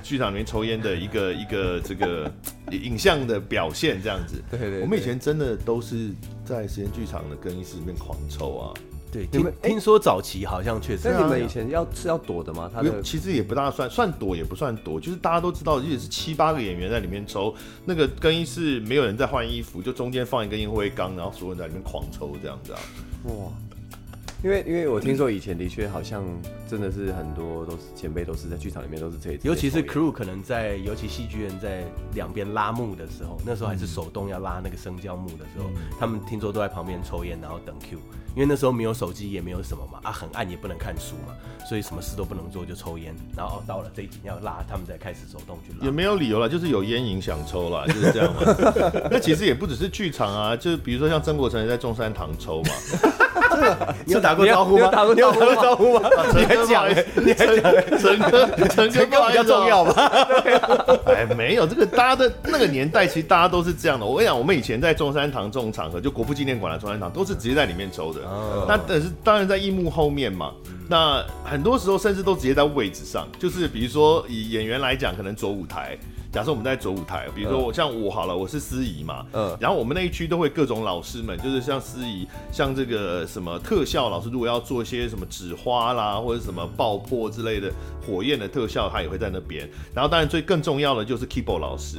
[0.00, 2.32] 剧场里面抽烟的一个 一个这个
[2.70, 4.40] 影像的表现这样子。
[4.48, 6.10] 对对，我们以前真的都是
[6.44, 8.74] 在实验剧场的更衣室里面狂抽啊。
[9.12, 12.70] 对，你们听说早期好像确实，那你们以前要是要躲的吗？
[12.72, 22.78] 他的其实也不大算，算躲也不算躲，就是大家都知道，也是七八个演员在里面抽，那个更衣室没有人在换衣服，就中间放一个烟灰缸，然后所有人在里面狂抽这样子啊。
[23.24, 23.32] 哇！
[24.42, 26.24] 因为因为我听说以前的确好像
[26.66, 37.98] 真的是很多都是前辈都是在剧场里面都是这，尤其是 crew 可能在，尤其戏剧人在两边拉幕的时候，那时候还是手动要拉那个升降幕的时候，嗯、他们听说都在旁边抽烟，然后等 Q，
[38.34, 41.34] 因为那时候没有手机也没有什么嘛，啊很暗也不能看书嘛，
[41.68, 45.84] 所以什么事都不能做就抽烟，然后到了这一集要拉，他们再开始手动去拉。
[45.84, 48.40] 也没有理由了，就是有烟瘾想抽了，就是 这样嘛。
[49.10, 52.70] 那其实也不只是剧场啊，就比如说像曾国成也在中山堂抽嘛，
[54.06, 54.34] 你 有打。
[54.34, 54.88] 过招呼吗？
[54.88, 56.08] 打过招呼招呼吗？
[56.34, 56.88] 你还讲？
[57.16, 57.98] 你还讲？
[57.98, 60.06] 陈哥，陈哥比较重要吧？
[61.04, 64.06] 哎，没有这个，大家的那个年代，其实大家都是这样的。
[64.06, 68.19] 我跟你讲，我们以前在中山堂这种场合，就国父纪念馆的中山堂，都是直接在里面抽的。
[68.68, 70.52] 那但是当然在荧幕后面嘛。
[70.88, 75.96] 那很多时候甚至都直接在位置上，就是比如说以演员来讲，可能左舞台。
[76.32, 87.72] 假设我们在左舞台，比如说我像我好了，我是司仪嘛，嗯，然后我们那一区都会各种老师们，就是像司仪，像这个什么特效老师，如果要做一些什么纸花啦，或者什么爆破之类的
[88.06, 89.68] 火焰的特效，他也会在那边。
[89.92, 91.98] 然后当然最更重要的就是 keyboard 老师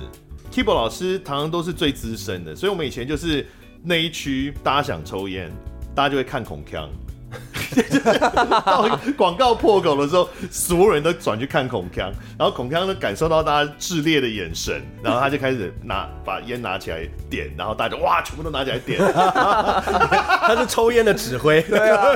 [0.50, 3.46] ，keyboard 老师常常都是最资深的，所以我们以前就是
[3.84, 5.52] 那一区大家想抽烟，
[5.96, 6.88] 大家就会看孔锵。
[8.66, 22.14] 到广告破口的时候，所有人都转去看孔锵，然后孔锵呢感受到大家炽烈的眼神，然后他就开始拿把烟拿起来点，然后大家就哇，全部都拿起来点， 他是抽烟的指挥，对啊，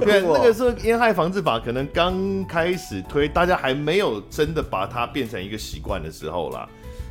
[0.00, 6.66] 对，那个时候烟害防治法可能刚开始推，大家还没有真的把它变成一个习惯的时候啦。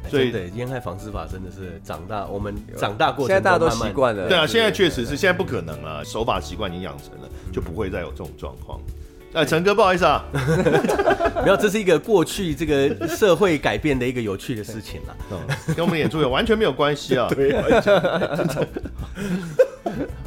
[0.09, 4.27] 所以，对烟害防治法真的是长大，我们长大过程，现在大家都习惯了。
[4.27, 8.79] 对啊，现在确实是，现在不可能了，手法习惯已经养成了，就不会再有这种状况。
[9.33, 10.23] 哎，陈哥，不好意思啊，
[11.43, 15.15] 没有，这是一个过去这个社会改变的一个有趣的事情了，
[15.75, 17.27] 跟我们演出也完全没有关系啊。
[17.33, 17.51] 对，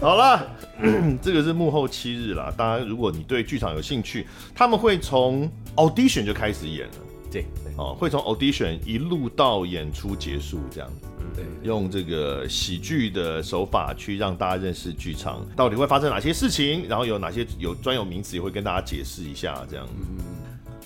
[0.00, 0.44] 好了，
[1.22, 2.52] 这个是幕后七日啦。
[2.56, 6.94] 当然，如果你对剧场有兴趣，他们会从 audition 就开始演了。
[7.30, 7.44] 对，
[7.76, 19.86] 哦，会从 audition 一路到演出结束这样子，对，用这个喜剧的手法去让大家认识剧场到底会发生哪些事情，然后有哪些有专有名词也会跟大家解释一下这样。
[19.98, 20.24] 嗯，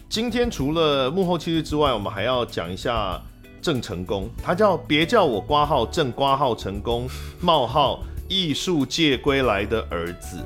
[0.09, 3.21] 今天除了幕后七日之外，我们还要讲一下
[3.63, 7.09] 郑成功，他叫别叫我挂号郑挂号成功
[7.41, 10.39] 冒号艺术界归来的儿子。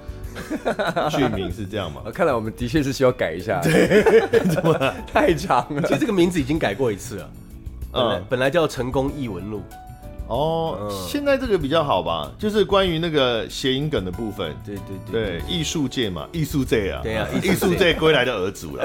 [1.11, 2.03] 剧名是这样吗？
[2.13, 3.61] 看来我们的确是需要改一下。
[3.65, 4.03] 对，
[4.51, 4.79] 怎么
[5.13, 5.83] 太长了？
[5.83, 7.31] 其实这个名字已经改过一次了。
[7.93, 9.59] 嗯，本来叫《成功艺文录》。
[10.27, 12.33] 哦，嗯、现在这个比较好吧？
[12.39, 14.57] 就是关于那个谐音梗的部分。
[14.65, 14.75] 对
[15.13, 18.83] 对对，艺术界嘛，艺术界啊，对啊，艺术界归来的儿子了。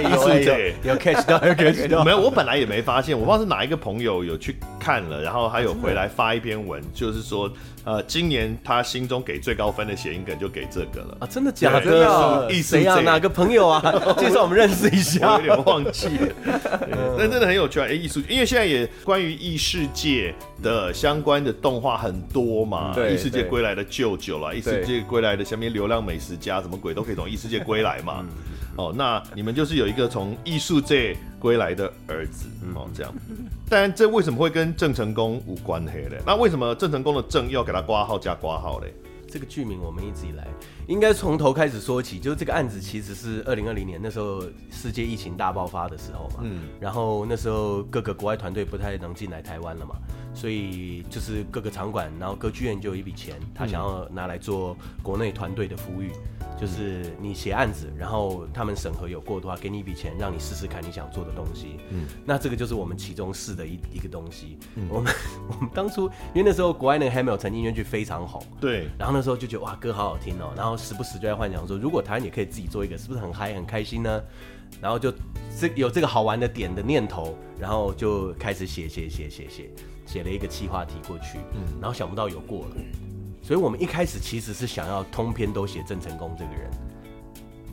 [0.00, 2.04] 艺术界有 catch 到，有 catch 到。
[2.04, 7.50] 没有，我本来也没发现，我不知道是哪一个朋友有去看了，然后还有回来发一篇文，就是说，
[7.84, 11.16] 呃，今年他心中给最高分的谐音梗就给这个了。
[11.20, 12.48] 啊，真的假的？
[12.62, 13.00] 谁啊？
[13.00, 13.80] 哪个朋友啊？
[14.18, 15.34] 介绍我们认识一下。
[15.34, 16.28] 我有点忘记了，
[17.18, 17.86] 但真的很有趣啊！
[17.88, 20.34] 哎，艺术，因为现在也关于异世界。
[20.62, 28.24] 的相关的动画很多嘛，异世界归来的舅舅啦，异世界归来的下面流浪美食家，什么鬼都可以从异世界归来嘛。
[28.76, 33.12] 哦，那你们就是有一个从艺术界归来的儿子哦，这样。
[33.68, 36.20] 但这为什么会跟郑成功无关系嘞？
[36.26, 38.92] 那为什么郑成功的郑要给他挂号加挂号嘞？
[39.28, 40.46] 这个剧名我们一直以来
[40.86, 49.96] 应该从头开始说起，就是这个案子其实是二零二零年那时候世界疫情大爆发的时候嘛，嗯，然后那时候各个国外团队不太能进来台湾了嘛。
[50.34, 56.10] 所以就是各个场馆，然后歌剧院就有一笔钱，他想要拿来做国内团队的呼吁，
[56.58, 61.76] 就是你写案子，然后他们审核有过的话，给你一笔钱，让你试试看你想做的东西。
[61.90, 64.56] 嗯，那这个就是我们其中试的一一个东西。
[64.76, 65.12] 嗯，我们
[65.48, 74.22] 我们当初因为那时候国外那个 Hamilton 音乐剧非常红，对，然后那时候就觉得哇歌好好听哦，然后时不时就在幻想说，如果台湾也可以自己做一个，是不是很嗨很开心呢？
[74.80, 75.10] 然后就
[75.58, 79.70] 这有这个好玩的点的念头，然后就开始写写写写写。
[80.04, 82.76] 写了一个企划题过去，嗯，然后想不到有过了，
[83.40, 86.70] 所以我们一开始其实是想要通篇都写郑成功这个人，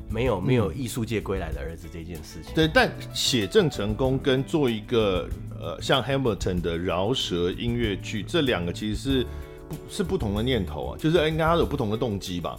[0.10, 2.54] 没有没有艺术界归来的儿子这件事情。
[2.54, 5.28] 对，但写郑成功跟做一个
[5.60, 9.28] 呃像 Hamilton 的饶舌音乐剧，这两个其实是
[9.68, 12.58] 不是不同的念头啊，就是应该有不同的动机吧？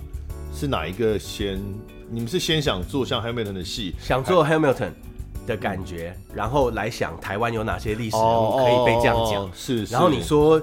[0.54, 1.62] 是哪一个先？
[2.10, 4.90] 你们是先想做像 Hamilton 的戏，想做 Hamilton？
[5.46, 9.92] 的感觉，然后来想台湾有哪些历史人物可以被这样讲，是，是。
[9.92, 10.60] 然后你说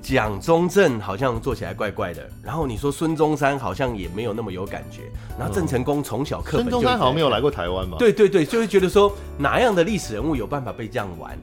[0.00, 5.02] 蒋中正好像做起来怪怪的，然后你说孙中山好像也没有那么有感觉，
[5.36, 7.98] 然后郑成功从小课本就，孙中山好像没有来过台湾嘛？
[7.98, 11.36] 对对对，就会觉得说哪样的历史人物有办法被这样玩，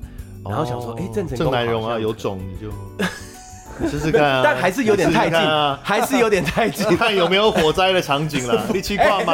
[0.44, 2.74] 然后想说，哎、哦，郑成功、郑南榕啊，有种你就。
[3.78, 6.86] 你试试看啊， 但还是有点太近啊， 还是有点太近。
[6.98, 9.34] 看有没有火灾的场景了，你去挂吗？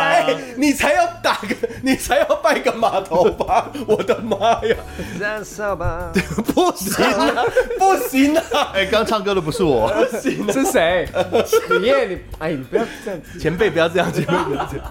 [0.57, 3.69] 你才要打个，你才要拜个码头吧？
[3.87, 4.75] 我的妈呀！
[5.19, 6.11] 燃烧吧！
[6.53, 7.43] 不行啊，
[7.77, 8.71] 不行啊！
[8.73, 11.07] 哎，刚唱歌的不是我，不行，是谁？
[11.81, 11.91] 你
[12.39, 14.85] 哎，你不要这样，前辈不要这样，前辈不要这样。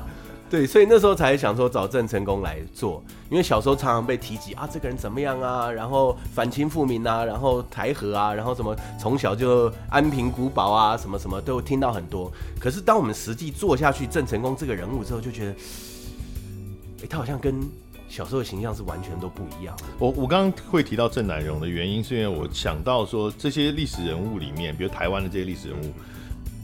[0.51, 12.33] 对，所以那时候才想说找郑成功来做，因为小时候常常被提及啊，这个人怎么样啊，然后反清复明啊，然后台和啊，然后什么从小就安平古堡啊，什么什么都听到很多。
[12.59, 15.53] 可是当我们实际做下去郑成功这个人物之后，就觉得，
[17.05, 17.55] 哎，他好像跟
[18.09, 19.77] 小时候的形象是完全都不一样。
[20.01, 25.93] 我我刚刚会提到郑乃荣的原因，是因为我想到说这些历史人物里面，比如台湾的这些历史人物。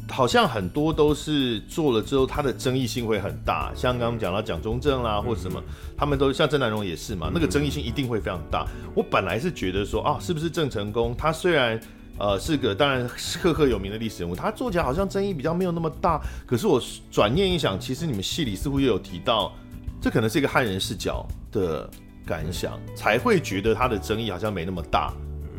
[0.09, 3.73] 好像很多都是做了之后，他的争议性会很大。
[3.75, 5.61] 像刚刚讲到蒋中正啦，或者什么，
[5.97, 8.65] 他们都像郑南荣也是嘛，那个争议性一定会非常大。
[8.95, 11.13] 我本来是觉得说啊，是不是郑成功？
[11.19, 11.79] 他虽然
[12.19, 13.09] 呃是个当然
[13.43, 16.21] 赫赫有名的历史人物，他做起来好像争议比较没有那么大。
[16.47, 16.81] 可是我
[17.11, 19.53] 转念一想，其实你们戏里似乎又有提到，
[20.01, 21.91] 这可能是一个汉人视角的
[22.25, 25.13] 感想，才会觉得他的争议好像没那么大。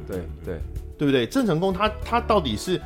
[0.07, 0.59] 对对
[0.97, 1.27] 对不对？
[1.27, 2.81] 郑成功他他到底是？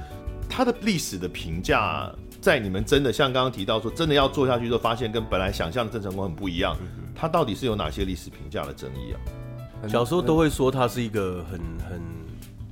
[0.51, 6.75] 他的历史的评价，在你们真的像刚刚提到说，真的要做下去，之后发现跟本来想象的郑成功很不一样。
[7.15, 9.87] 他到底是有哪些历史评价的争议啊？
[9.87, 12.01] 小时候都会说他是一个很很，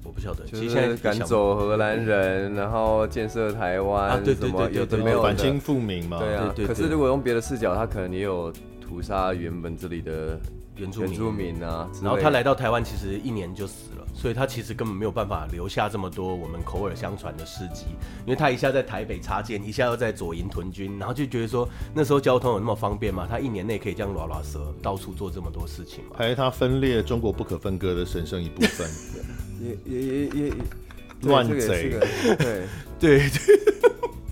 [0.04, 6.20] 我不晓得，其实现在赶走荷兰人，然后建设台湾，啊，对对对，有的没有反清复明嘛？
[6.20, 6.54] 对啊。
[6.68, 8.52] 可是如果用别的视角，他可能也有
[8.82, 10.38] 屠杀原本这里的。
[10.78, 13.89] 原住民，原住民啊，然后他来到台湾，其实一年就死了，
[14.20, 17.86] 所以他其实根本没有办法留下这么多我们口耳相传的事迹，
[18.26, 23.26] 因为他一下在台北插剑，一下又在左营屯军，然后就觉得说那时候交通有那么方便吗？
[23.30, 26.18] 他一年内可以这样拉拉蛇到处做这么多事情嘛？
[26.18, 28.90] 还 是他分裂中国不可分割的神圣一部分？
[29.62, 30.54] 也也也也
[31.24, 31.98] 乱贼，
[32.38, 32.68] 对
[33.00, 33.30] 对 对。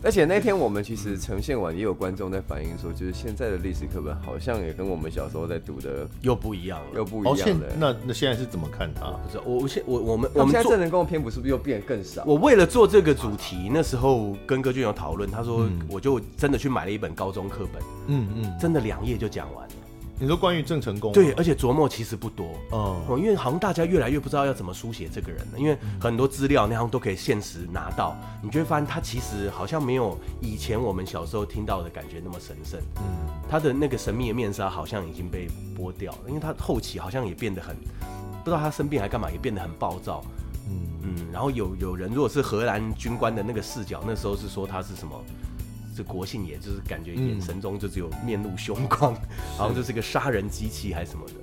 [0.08, 7.68] 而且那天我们其实呈现完，也有观众在反映说，就是现在的历史课本好像也跟我们小时候在读的又不一样了，又不一样了。
[7.78, 9.08] 那那现在是怎么看它？
[9.08, 12.24] 不是我我现我我们我们现在正能功的篇幅是不是又变得更少？
[12.26, 19.74] 我为了做这个主题，那时候跟歌俊有讨论，他说我就真的去买了一本高中课本，嗯嗯，真的两页就讲完了。
[20.20, 33.04] 你说关于郑成功，对，而且琢磨其实不多，哦，因为好像大家越来越不知道要怎么书写这个人了，因为很多资料那样都可以现实拿到，你就会发现他其实好像没有以前我们小时候听到的感觉那么神圣，嗯，
[33.48, 35.48] 他的那个神秘的面纱好像已经被
[35.78, 37.76] 剥掉了，因为他后期好像也变得很，
[38.44, 40.24] 不知道他生病还干嘛，也变得很暴躁，
[40.68, 40.88] 嗯。
[41.04, 45.16] 嗯，然后有有人如果是荷兰军官的那个视角，那时候是说他是什么？
[45.98, 49.14] 是国姓爷，就是感觉眼神中就只有面露凶光，
[49.58, 51.34] 好像就是个杀人机器还是什么的，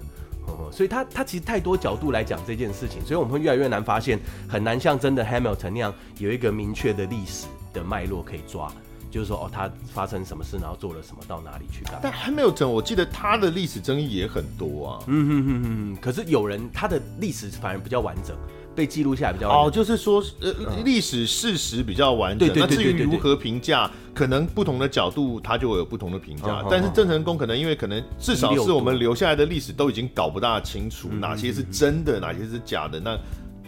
[0.49, 8.73] 嗯、所以他他其实太多角度来讲这件事情，所以我们会越来越难发现，很难像真的 Hamilton 那样有一个明确的历史的脉络可以抓，
[9.11, 11.99] 就是说哦，他发生什么事，然后做了什么，到哪里去干？
[12.01, 18.37] 但 Hamilton 我记得他的历史争议也很多啊，嗯哼哼哼，可是有人他的历史反而比较完整。
[18.75, 20.53] 被记录下来比较哦，就是说，呃，
[20.85, 22.51] 历史事实比较完整。
[22.55, 26.65] 那至于如何评价，可能不同的角度，它就会有不同的评价。
[26.71, 33.19] 但是郑成功可能因为可能至少是我们留下来的历史都已经搞不大清楚哪些是真的，哪些是假的，那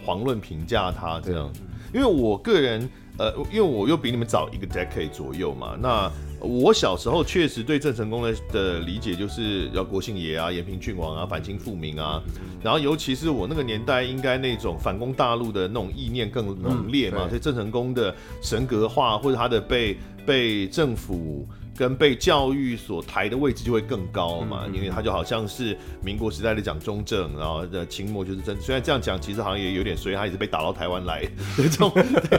[0.05, 1.51] 遑论评价他这样。
[1.93, 6.11] 因为我个人，呃，因为我又比你们早一个 decade 左右嘛，那。
[6.39, 12.21] 我小时候确实对郑成功的的理解就是要国姓爷啊、延平郡王啊、反清复明啊，
[12.61, 21.47] 然后尤其是我那个年代，应该那种反攻大陆的那种意念更浓烈嘛，所以郑成功的神格化或者他的被被政府。
[21.77, 28.59] 跟被教育所抬的位置就会更高嘛，因为他就好像是民国时代的蒋中正，然后的清末就是真。
[28.59, 31.23] 虽然这样讲，其实好像也有点衰，他也是被打到台湾来
[31.55, 31.91] 这种。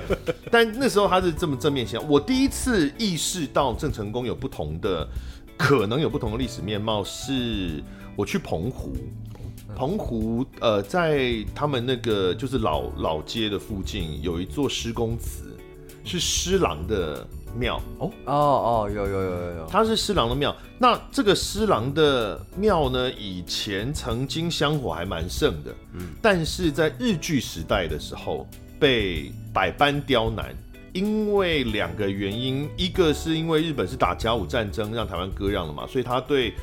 [0.51, 5.09] 但那时候他是这么正面想，我第一次意识到郑成功有不同的，
[5.57, 7.81] 可能有不同的历史面貌，是
[8.17, 8.97] 我去澎湖，
[9.77, 15.57] 澎湖呃，在他们那个就是老老街的附近有一座施公祠，
[16.05, 17.25] 是施琅的。
[17.57, 20.55] 庙哦哦哦，有有有有有，他是施琅的庙。
[20.79, 28.47] 那这个施琅的庙呢，以前曾经香火还蛮盛的，嗯，但是在日据时代的时候
[28.79, 30.55] 被百般刁难，
[30.93, 36.55] 因为两个原因，一个是因为日本是打甲午战争让台湾割让了嘛，所以他对。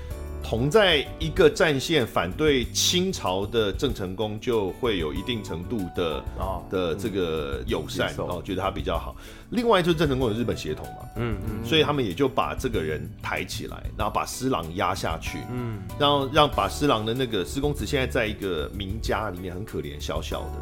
[0.47, 9.15] 同在一个战线反对清朝的郑成功就会有一定程度的啊的这个友善哦，觉得他比较好。
[9.49, 20.61] 另外就是郑成功有日本协同嘛，嗯嗯，所以他们也就把这个人抬起来，然后把施琅压下去，嗯，然后让把施琅的那个施公子现在在一个名家里面很可怜小小的，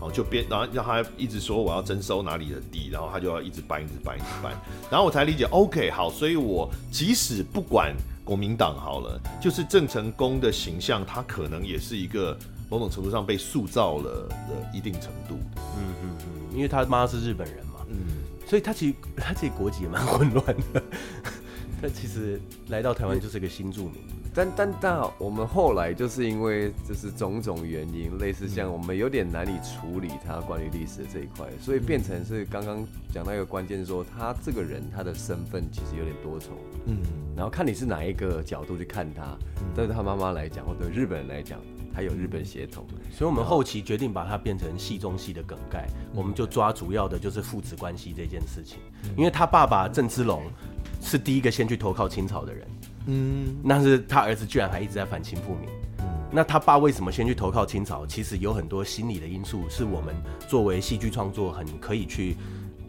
[0.00, 4.54] 哦就变，然后让他一直说我要征收哪里的地，然后他就要一直搬一直搬一直搬，
[4.90, 7.94] 然后我才理解，OK 好，所以我即使不管。
[8.28, 15.38] 国民党好了，就是郑成功的形象，他可能也是一个某种程度上被塑造了的一定程度。
[15.56, 17.96] 嗯嗯嗯，因为他妈是日本人嘛，嗯，
[18.46, 20.82] 所以他其实他自己国籍也蛮混乱的。
[21.80, 23.94] 但其实来到台湾就是个新住民。
[24.34, 36.52] 但但但我们后来就是因为就是种种原因，类似像我们有点难以处理他关于历史的这一块，所以变成是刚刚讲到一个关键，说他这个人他的身份其实有点多重，
[36.86, 36.98] 嗯，
[37.34, 39.36] 然后看你是哪一个角度去看他，
[39.74, 41.58] 对他妈妈来讲，或对日本人来讲，
[41.98, 48.78] 他有日本血统，所以我们后期决定把它变成戏中戏的梗概，我们就抓主要的就是父子关系这件事情，
[49.16, 50.44] 因为他爸爸郑芝龙
[51.02, 52.68] 是第一个先去投靠清朝的人。
[53.06, 55.68] 嗯，那是他儿子居然还一直在反清复明。
[55.98, 58.06] 嗯，那他爸为什么先去投靠清朝？
[58.06, 60.14] 其实有很多心理的因素，是我们
[60.46, 62.36] 作为戏剧创作很可以去，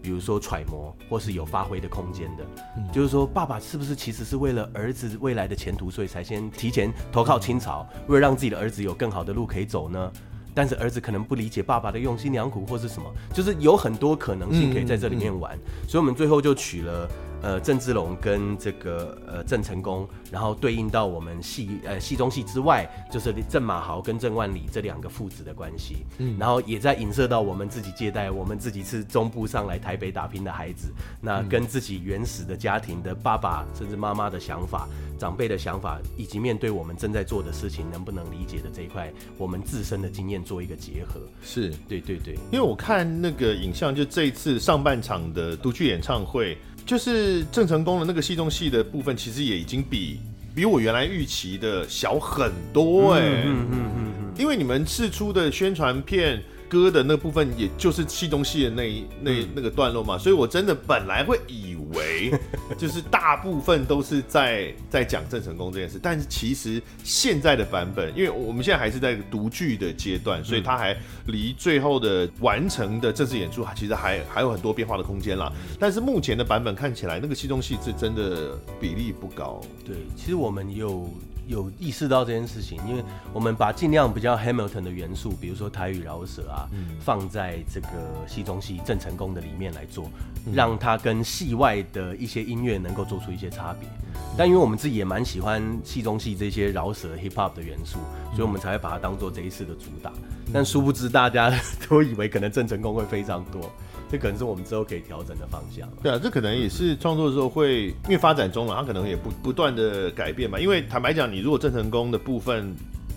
[0.01, 2.43] 比如说揣摩或是有发挥的空间的。
[2.77, 10.11] 嗯，就是说，爸爸是不是其实是为了儿子未来的前途，所以才先提前投靠清朝，为了让自己的儿子有更好的路可以走呢？
[10.53, 15.57] 但是儿子可能不理解爸爸的用心良苦，或是什么，就是有很多可能性可以在这里面玩。
[15.87, 17.07] 所以我们最后就取了。
[17.41, 34.87] 呃，郑芝龙跟这个呃郑成功，然后对应到我们戏呃戏中戏之外，就是郑马豪跟郑万里这两个父子的关系，嗯，然后也在影射到我们自己接待我们自己是中部上来台北打拼的孩子，那跟自己原始的家庭的爸爸甚至妈妈的想法、
[35.17, 41.21] 长辈的想法，以及面对我们正在做的事情能不能理解的这一块，我们自身的经验做一个结合。
[41.41, 46.57] 是对对对，因为我看那个影像，就这一次上半场的独剧演唱会。
[46.85, 50.19] 就是郑成功的那个戏中戏的部分，其实也已经比
[50.55, 56.41] 比我原来预期的小很多哎、欸，嗯嗯嗯嗯，因为你们试出的宣传片。
[56.69, 62.31] 歌的那部分，也就是戏中戏的那一那那个段落嘛，所以我真的本来会以为，
[62.77, 70.95] 就是大部分都是在在讲郑成功这件事，但是其实现在的版本，因为我们现在还是在独剧的阶段，所以它还
[71.25, 75.51] 离最后的完成的正式演出，其实还还有很多变化的空间啦。
[75.79, 79.59] 但是目前的版本看起来，那个戏中戏是真的比例不高。
[79.83, 81.09] 对，其实我们有。
[81.49, 87.87] 有意识到这件事情，因为我们把尽量比较 Hamilton 的元素，比如说台语饶舌啊，嗯、放在这个
[88.27, 90.05] 戏中戏郑成功的里面来做，
[90.45, 93.89] 嗯、让它跟戏外的一些音乐能够做出一些差别。
[93.89, 97.97] 嗯、但因为我们自己也蛮喜欢戏中戏这些饶舌 Hip Hop 的元素，
[98.35, 100.11] 所以我们才会把它当做这一次的主打。
[100.11, 101.51] 嗯、但殊不知大家
[101.89, 103.71] 都以为可能郑成功会非常多。
[104.09, 105.87] 这可能是我们之后可以调整的方向。
[106.01, 110.59] 对啊，这可能也是创作的时候会因为发展中了，它可能也不不断的改变嘛。
[110.59, 112.75] 因为坦白讲，你如果郑成功的部分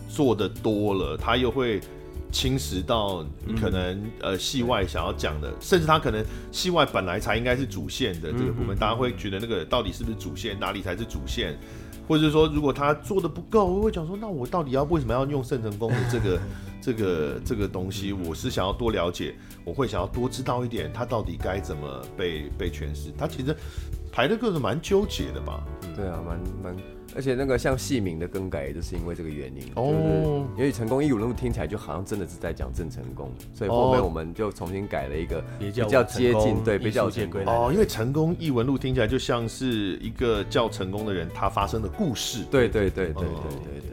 [0.08, 1.80] 做的多了，他又会
[2.30, 11.58] 侵蚀到你可能、嗯、呃戏外想要讲的，甚至他可能戏外本来才应该是主线的这个部分，嗯、大家会觉得那个到底是不是主线，哪里才是主线？
[12.06, 16.38] 或者是说，如果他做的不够，我会讲说，那我到底要为什么要用圣成功的这个？
[16.82, 23.12] 这个这个东西，我是想要多了解，我会想要多知道一点，他到底该怎么被被诠释。
[23.16, 23.54] 他其实
[24.10, 25.64] 排的个是蛮纠结的吧？
[25.84, 26.76] 嗯、对啊，蛮蛮，
[27.14, 30.46] 而且那个像戏名的更改，也就是因为这个原因哦。
[30.56, 37.70] 因为成功一文录听起来就好像真的是在讲郑成功，所以后面我们就重新改了一个比较接近，对，比较接近哦。
[37.72, 42.44] 因为成功一文录听起来就像是一个叫成功的人他发生的故事。
[42.50, 43.92] 对对对对对对对，对。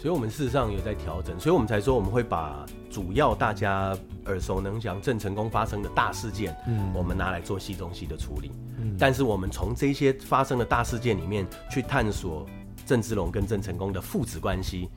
[0.00, 3.94] 所以，我们事实上有在调整，所以我们才说我们会把主要大家
[4.24, 8.50] 耳熟能详郑成功发生的大事件，嗯，我们拿来做戏中戏的处理。
[8.80, 12.46] 嗯，但是我们从这些发生的大事件里面去探索。
[12.86, 14.88] 郑芝龙跟郑成功的父子关系，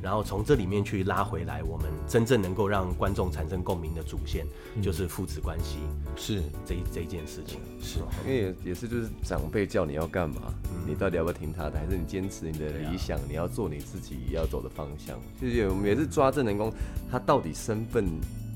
[0.00, 4.46] 然后从这里面去拉回来，我们真正能够让观众产生共鸣的主线，
[4.80, 5.78] 就是父子关系，
[6.14, 7.58] 是这这一件事情。
[7.82, 10.54] 是，因为也也是就是长辈叫你要干嘛，
[10.86, 15.18] 你到底要不要听他的，还是你坚持你的理想，你要做你自己要走的方向？
[15.40, 16.72] 就是我们也是抓郑成功，
[17.10, 18.06] 他到底身份。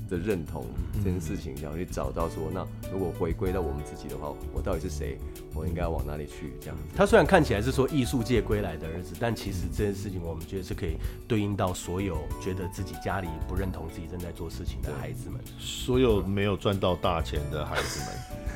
[0.09, 0.65] 的认同
[1.03, 5.17] 这件事情，想要去找到说，那如果回归到我们自己的话，我到底是谁？
[5.53, 6.53] 我应该要往哪里去？
[6.59, 6.83] 这样子。
[6.95, 10.97] 他虽然看起来是说艺术界归来的儿子，但其实这件事情我们觉得是可以
[11.27, 18.09] 对应到所有觉得自己家里不认同自己正在做事情的孩子们，所有没有赚到大钱的孩子们。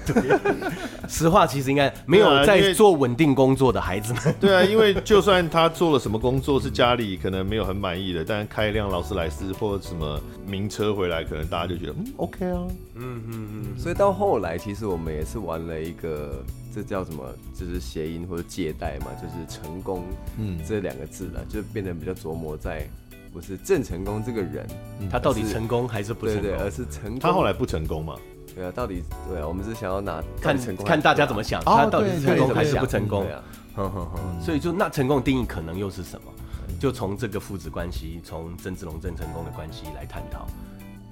[0.09, 4.35] 对，实话其实应该没有在做稳定工作的孩子们。
[4.39, 13.79] 对啊，因为就算他做了什么工作是家里可能没有很满意的，但开一辆劳斯莱斯或者什么名车回来，可能大家就觉得嗯 OK 啊，嗯嗯嗯。
[13.79, 17.23] 所以到后来，其实我们也是玩了一个，这叫什么？
[17.53, 20.03] 就是谐音或者借代嘛，就是成功，
[20.37, 22.87] 嗯，这两个字了，就变得比较琢磨在
[23.31, 24.65] 不是郑成功这个人，
[25.11, 26.43] 他到底成功还是不成功？
[26.43, 27.19] 对对，而是成功。
[27.19, 28.15] 他后来不成功嘛？
[28.55, 33.23] 对啊，到底对啊，我们是想要拿看成看大家怎么想，他到底是成功还是不成功？
[33.23, 33.43] 对啊，
[33.75, 34.41] 哼哼哼。
[34.41, 36.31] 所以就那成功的定义可能又是什么？
[36.79, 40.47] 就从这个父子关系，从郑志龙、郑成功的关系来探讨。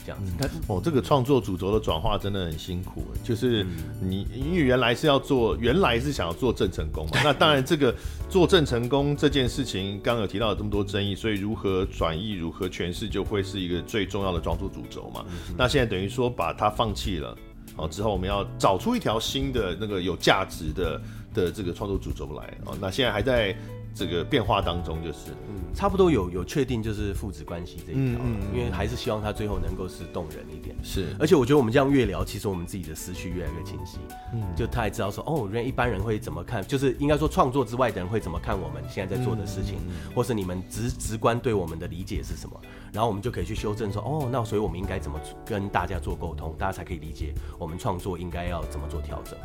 [0.08, 0.50] 这样子。
[0.68, 3.66] 哦，这个创作主轴的转化真的很辛苦，就是
[4.02, 7.94] 你因为原来是要做，原来是想要做郑成功嘛，那当然这个
[8.30, 15.26] 做郑成功这件事情，刚刚有提到了这么多争议，所以如何转译、如何诠释，就会是一个最重要的创作主轴嘛。
[15.58, 17.38] 那现在等于说把它放弃了，
[17.76, 21.02] 哦，之后我们要找出一条新的那个有价值的
[21.34, 23.54] 的这个创作主轴来，哦，那现在还在。
[23.98, 31.16] 这个变化当中，就是嗯，差不多有有确定就是父子关系这一条，嗯，因为还是希望他最后能够是动人一点，是。
[31.20, 33.98] 而且我觉得我们这样越聊，其实我们自己的思绪越来越清晰，
[34.34, 39.80] 嗯，就他也知道说，哦，原来一般人会怎么看，就是应该说创作之外的人会怎么看我们现在在做的事情，
[40.14, 42.60] 或是你们直直观对我们的理解是什么，
[42.92, 49.38] 然后我们就可以去修正说，哦，那所以我们应该怎么跟大家做沟通，大家才可以理解我们创作应该要怎么做调整。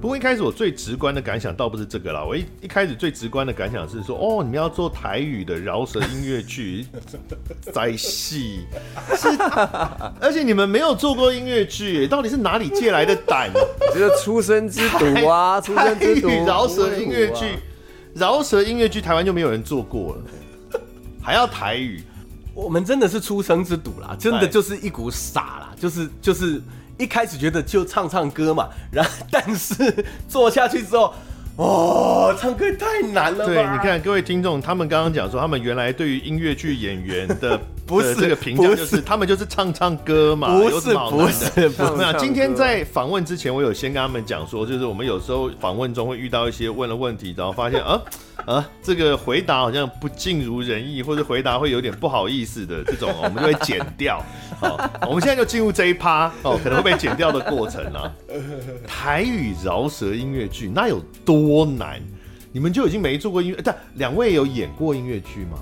[0.00, 6.86] 不过一开始我最直观的感想倒不是这个啦，我一一开始最直观的感想是说，哦，你们要做台语的饶舌音乐剧，
[7.72, 8.66] 在戏
[9.16, 9.28] 是，
[10.20, 13.50] 而且你们没有做过音乐剧，到底是哪里借来的胆？
[13.92, 17.58] 这个出生之毒啊，出生之犊，饶舌音乐剧，
[18.14, 20.80] 饶舌音乐剧，台湾就没有人做过了，
[21.22, 22.02] 还要台语？
[22.56, 26.60] 我们真的是出生之犊啦，真的就是一股傻啦，就是就是。
[26.98, 29.74] 一开始觉得就唱唱歌嘛， 然后但是
[30.26, 31.12] 做下去之后，
[31.56, 33.44] 哦，唱歌太难了。
[33.44, 42.18] 对，你看各位听众，他们刚刚讲说，他们原来对于音乐剧演员的不是这个评价，就是他们就是唱唱歌嘛，不是不是不是。
[42.18, 48.00] 今天在访问之前，我有先跟他们讲说，就是我们有时候访问中会遇到一些问了问题，然后发现啊。
[48.44, 54.22] 啊，这个回答好像不尽如人意，或者回答会有点不好意思的这种，我们就会剪掉。
[54.60, 54.78] 好，
[55.08, 58.12] 我们现在就进入这一趴哦，可能会被剪掉的过程啊。
[58.86, 62.00] 台语饶舌音乐剧那有多难？
[62.52, 63.58] 你们就已经没做过音乐？
[63.64, 65.58] 但两位有演过音乐剧吗？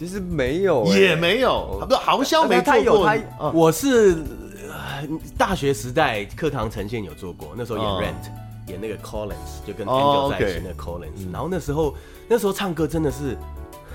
[0.00, 1.84] 其实没有、欸，也没有。
[1.86, 3.04] 不，好像没做过。
[3.04, 4.16] 他他我是
[5.36, 8.30] 大学时代课堂呈现有做过，那时候演 Rent。
[8.68, 11.94] 演那个 Collins 就跟 Angel 在一起那 Collins，然后那时候
[12.26, 13.36] 那时候唱歌真的是，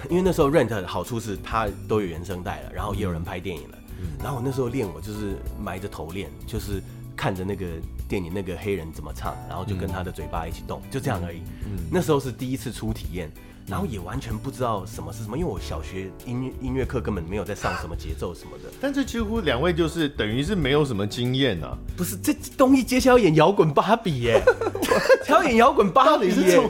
[0.08, 3.78] 因为那时候 Rent 的好处是它都有原声带了，然后也有人拍电影了，
[4.22, 6.84] 然后我那时候练我就是埋着头练，就是
[7.16, 7.66] 看着那个
[8.08, 11.42] 电影那个黑人怎么唱，然后就跟他的嘴巴一起动，就这样而已。
[11.90, 13.32] 那时候是第一次初体验。
[13.68, 18.70] 然后也完全不知道什么是什么，因为我小学音乐音乐课根本没有在上什么节奏什么的。
[18.80, 21.76] 但这几乎两位就是等于是没有什么经验啊。
[21.98, 24.40] 不是，这东艺接下来要演摇滚芭比耶，
[25.30, 26.62] 要演摇滚芭比耶。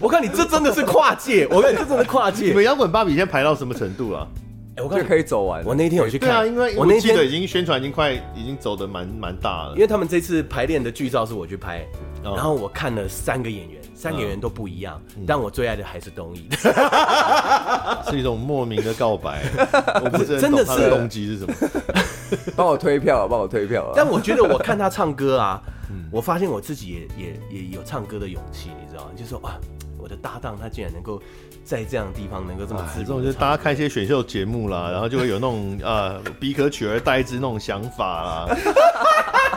[0.00, 2.46] 我看你这真的是跨界，我看你这真的跨界。
[2.46, 4.26] 你们摇滚芭比现在排到什么程度了？
[4.74, 5.62] 哎，我看可以走完。
[5.64, 9.74] 我那天有去看，对啊，因为我那天已经宣传已经快已经走的蛮蛮大了。
[9.74, 11.86] 因为他们这次排练的剧照是我去拍，
[12.24, 13.81] 然后我看了三个演员。
[14.02, 16.48] 三个演员都不一样，嗯、但我最爱的还是东艺，
[18.10, 19.42] 是一种莫名的告白。
[20.04, 21.54] 我不是真的是动机是什么？
[22.56, 23.92] 帮我推票，帮我推票。
[23.94, 29.10] 但我觉得我看他唱歌啊，嗯、我发现我自己也也也有唱歌的勇气，你知道吗？
[29.14, 29.54] 就是说啊，
[29.98, 31.22] 我的搭档他竟然能够。
[31.64, 38.56] 在这样的地方能够这么自如，就是大家看一些选秀节目啦， 然后就会有那种呃，彼可取而代之那种想法啦。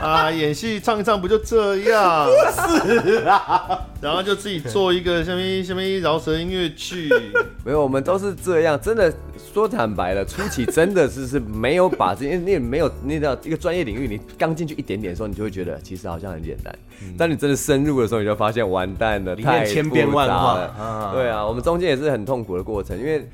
[0.00, 2.28] 啊，演戏唱一唱不就这样？
[2.52, 7.08] 是啊， 然后就自己做一个什么什么饶舌音乐剧。
[7.64, 8.78] 没有，我们都是这样。
[8.80, 9.12] 真的
[9.56, 16.78] 说坦白了，初期真的是是没有把这些，你也没有那叫一个专业领域，你刚进去一点点的时候，你就会觉得其实好像很简单。
[17.16, 20.66] 当你真的深入的时候，你就发现完蛋了，太千变万化了。
[20.72, 23.26] 啊、对啊，我们中间也是很痛苦的过程，因为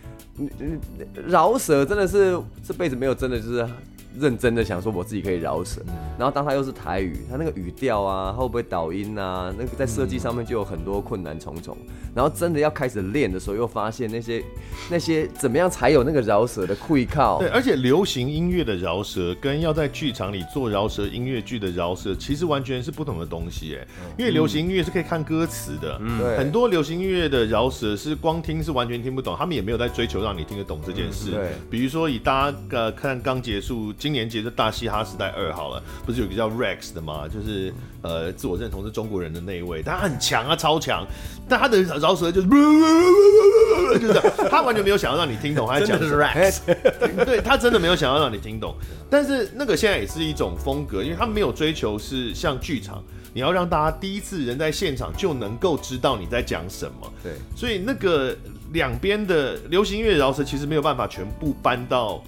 [1.26, 3.68] 饶舌真的是这辈子没有真的就是。
[4.18, 5.80] 认真的想说我自己可以饶舌，
[6.18, 11.76] 然后当他又是台语，他那个语调啊，会不会导音啊，那个在设计上面就有很多困难重重。
[12.14, 14.44] 然后真的要开始练的时候，又发现那些
[14.90, 17.38] 那些怎么样才有那个饶舌的气口？
[17.40, 23.86] 对，而且流行音乐的饶舌跟要在剧场里做饶舌音乐剧的饶舌，其实完全是不同的东西哎。
[24.18, 31.30] 因为流行音乐是可以看歌词的，嗯，很多流行音乐的饶舌是光听是完全听不懂，他们也没有在追求让你听得懂这件事。
[31.30, 33.90] 对，比如说以大家呃看刚结束。
[34.02, 37.28] 今年节的大嘻哈时代二好了，不是有个叫 Rex 的吗？
[37.32, 37.72] 就是
[38.02, 41.06] 呃，自我认同是中国人的那一位，他很强啊，超强。
[41.48, 42.48] 但他的饶舌就是，
[44.00, 46.58] 就是他完全没有想要让你听懂他在讲的是 Rex，
[47.24, 48.74] 对，他真的没有想要让你听懂。
[49.08, 53.00] 但是那个现在也是一种风格，因为他没有追求是像剧场，
[53.32, 57.12] 你要让大家第一次人在现场就能够知道你在讲什么。
[57.22, 58.36] 对，所以那个
[58.72, 62.20] 两边的流行音乐饶舌其实没有办法全部搬到。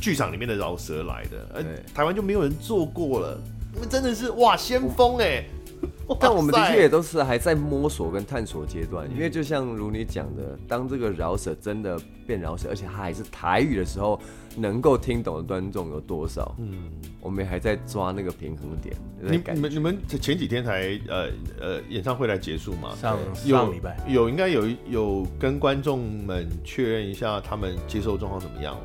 [0.00, 1.62] 剧场里面的饶舌来的，而，
[1.94, 3.38] 台湾就没有人做过了，
[3.74, 5.44] 你们真的是哇先锋哎！
[6.18, 14.18] 但我们的确也都是还在摸索跟探索阶段，因为就像如你讲的，当这个饶舌真的变饶舌，而且它还是台语的时候，
[14.56, 16.54] 能够听懂的观众有多少？
[16.58, 16.90] 嗯，
[17.20, 18.96] 我们还在抓那个平衡点。
[19.20, 21.28] 你你们你们前几天才呃
[21.60, 22.96] 呃演唱会来结束嘛？
[22.96, 28.80] 上上礼拜有应该有有跟观众们确认一下他们接受状况怎么样了？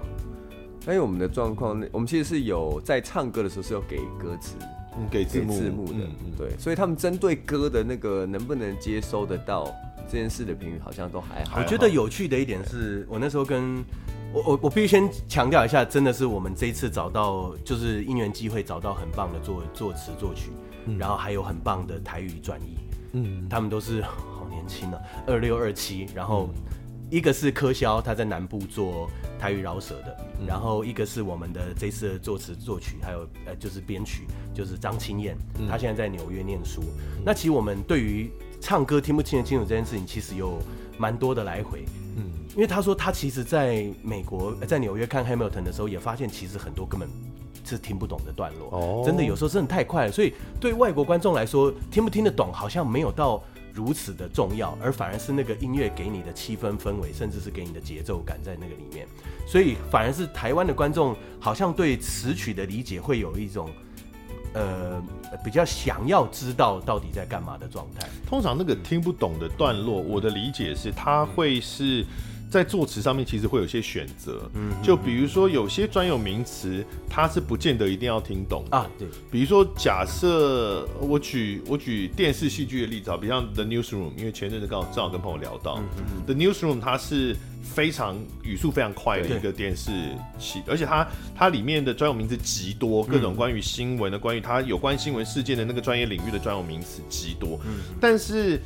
[0.87, 4.55] 因为我们的状况，我们其实是有在唱歌的时候是有给歌词。
[4.95, 9.65] 嗯，给字幕，字幕的，嗯，对，所以他们针对歌的那个能不能接收得到
[10.07, 11.59] 这件事的评语，好像都还好。
[11.59, 13.83] 我觉得有趣的一点是我那时候跟
[14.31, 20.51] 我我我必须先强调一下，真的是我们这一次找到就是因缘机会找到很棒的作作词作曲，
[20.99, 22.77] 然后还有很棒的台语转译，
[23.13, 26.49] 嗯，他们都是好年轻啊，二六二七，然后。
[27.13, 29.07] 一个是柯肖，他在南部做
[29.39, 36.81] 台语饶舌的，嗯、然后一个是我们的这次的作词作曲，还有呃就是编曲，就是张清燕，嗯、他现在在纽约念书。
[36.81, 40.57] 嗯、那其实我们对于唱歌听不清得清楚这件事情，其实有
[40.97, 41.85] 蛮多的来回。
[42.17, 47.07] 嗯，因为他说他其实在美国在纽约看 Hamilton 的时候，也发现其实很多根本
[47.63, 48.69] 是听不懂的段落。
[48.71, 53.43] 哦，真的有时候真的太快了，所以对外国观众来说，听不听得懂好像没有到。
[53.73, 59.07] 如此的重要，而反而是那个音乐给你的气氛氛围，甚至是给你的节奏感在那个里面，
[59.47, 63.69] 所以反而是台湾的观众好像对词曲的理解会有一种，
[64.53, 65.01] 呃，
[65.43, 68.07] 比较想要知道到底在干嘛的状态。
[68.27, 72.05] 通常那个听不懂的段落，我的理解是它会是。
[72.53, 78.87] 在作词上面其实会有些选择，嗯，就比如说有些专有名词，它是不见得一定要听懂啊。
[78.95, 89.91] 对，比如说假设我举我举电视戏剧的例子啊，比如像 The Newsroom，因为前阵子刚好正好跟朋友聊到，嗯嗯嗯，The Newsroom 它是非常语速非常快的一个电视
[90.37, 98.61] 戏，而且它它里面的专有名词极多，各种关于新闻的、关于它有关新闻事件的那个专业领域的专有名词极多，嗯，但是。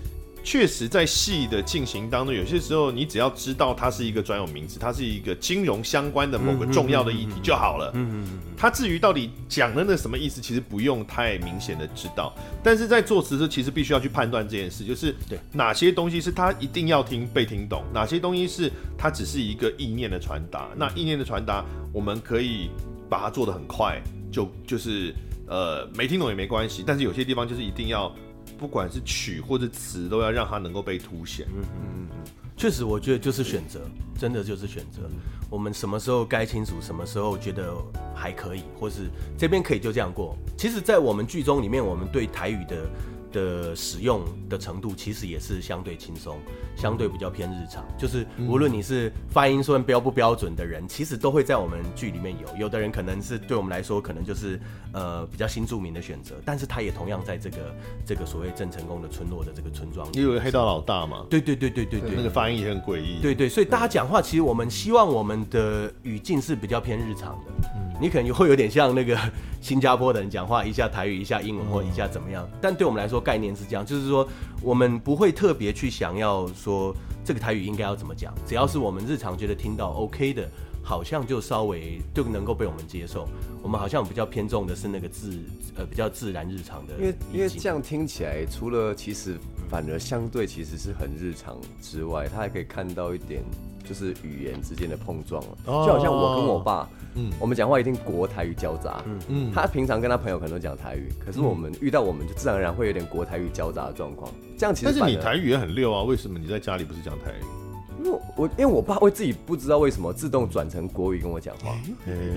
[0.49, 7.91] 确实，在戏的进行当中，有些时候你只要知道它是一个专有名词，它是一个金融相关的某个重要的议题就好了。
[7.95, 12.33] 嗯嗯嗯，它至于到底讲的那什么意思，其实不用太明显的知道。
[12.63, 20.69] 但是在作词的时候，其实必须要去判断这件事，就是对哪些东西是他一定要听被听懂，哪些东西是它只是一个意念的传达。
[20.77, 22.69] 那意念的传达，我们可以
[23.09, 25.13] 把它做得很快，就就是
[25.45, 26.85] 呃没听懂也没关系。
[26.87, 28.09] 但是有些地方就是一定要。
[28.57, 31.45] 不管是曲或者词，都要让它能够被凸显。
[31.55, 32.17] 嗯嗯嗯，
[32.57, 33.81] 确实，我觉得就是选择，
[34.17, 35.01] 真的就是选择。
[35.49, 37.73] 我们什么时候该清楚，什么时候觉得
[38.15, 40.35] 还可以，或是这边可以就这样过。
[40.57, 42.89] 其实，在我们剧中里面，我们对台语的。
[43.37, 46.39] 的使用的程度其实也是相对轻松，
[46.75, 47.85] 相对比较偏日常。
[47.97, 52.47] 就是无论你是发音说标不标准的人，其实都会在我们剧里面有。
[52.57, 54.59] 有的人可能是对我们来说，可能就是
[54.91, 57.57] 呃比较新著名的选择，但是他也同样在这个
[58.05, 60.19] 这个所谓郑成功的村落的这个村庄里。
[60.19, 63.21] 因为黑道老大嘛，对对对对对对，那个发音也很诡异。
[63.21, 67.69] 对对，所以大家讲话，其实我们希望我们的语境是比较偏日常的。
[67.75, 69.17] 嗯，你可能会有点像那个
[69.61, 72.47] 新加坡的人讲话，一下台语，一下英文，或一下怎么样。
[72.61, 74.25] 但对我们来说，概念是这样，就是说
[74.61, 80.49] 我们不会特别去想要说这个台语应该要怎么讲，只要是我们日常觉得听到 OK 的，
[80.87, 83.27] 好像就稍微就能够被我们接受。
[83.61, 85.37] 我们好像比较偏重的是那个自
[85.75, 89.37] 呃比较自然日常的，因为因为这样听起来，除了其实
[89.69, 93.43] 反而相对其实是很日常之外，他还可以看到一点。
[93.87, 104.87] 就是语言之间的碰撞了，就好像我跟我爸，嗯，我们讲话一定国台语交杂，嗯嗯，他平常跟他朋友可能都讲台语，可是我们遇到我们就自然而然会有点国台语交杂的状况，这样其实。
[104.87, 107.66] 但是你台语也很溜啊，为什么你在家里不是讲台语？
[108.03, 111.75] 因为我因为我爸会自己不知道为什么自动转成国语跟我讲话，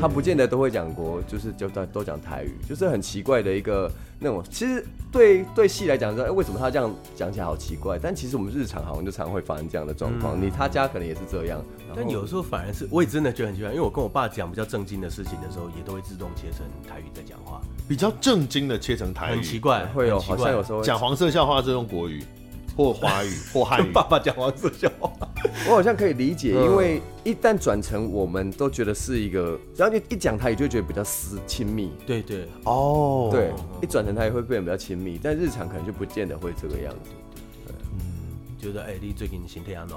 [0.00, 4.42] 他不见得都会讲国，就是就都都讲台语，就是很奇怪的一个那种。
[4.50, 7.98] 其实对对戏来讲说，哎，为什么他这样讲起来好奇怪？
[8.00, 10.40] 但其实我们日常好像就常会发生这样的状况。
[10.40, 11.62] 你他家可能也是这样，
[11.94, 22.24] 但有时候反而是我也真的觉得很奇怪，因为我跟我爸讲比较正经的事情的时候，也都会自动切成台语在讲话，比较正经的切成台语，很奇怪，会有好像有时候讲黄色笑话是用国语。
[22.80, 25.10] 或华语 或汉语，爸爸讲黄色笑话，
[25.68, 32.48] 我好像可以理解，因为一旦转成我们都觉得是一个，只要你一讲台语就觉得比较私亲密，对对。
[32.64, 33.52] 哦，对，
[33.82, 37.10] 一转成台语会变得比较亲密，但日常可能就不见得会这个样子，
[37.68, 38.00] 嗯，
[38.58, 39.96] 觉得哎，你最近身体安怎？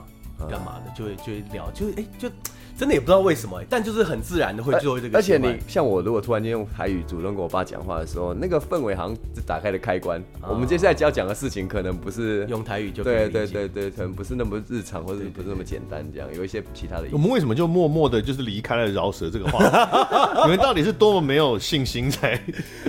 [0.49, 2.29] 干嘛的，就会就会聊，就哎就。
[2.75, 5.15] 真的也不知道为什么，但就是很自然的会做这个。
[5.15, 10.19] 而且你像我，如果突然间用台语主动跟我爸讲话的时候，那个氛围好像就打开了开关。
[10.49, 17.03] 我们接下来就要讲的事情，可能不是用台语就对对对对，可能不是那么日常，或者不是那么简单这样，有一些其他的。
[17.11, 20.41] 我们为什么就默默的，就是离开了饶舌这个话题？
[20.41, 22.41] 你们到底是多么没有信心才？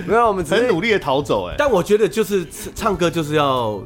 [0.07, 1.47] 没有，我们很努力的逃走。
[1.47, 2.43] 哎，但我觉得就是
[2.73, 3.79] 唱歌就是要。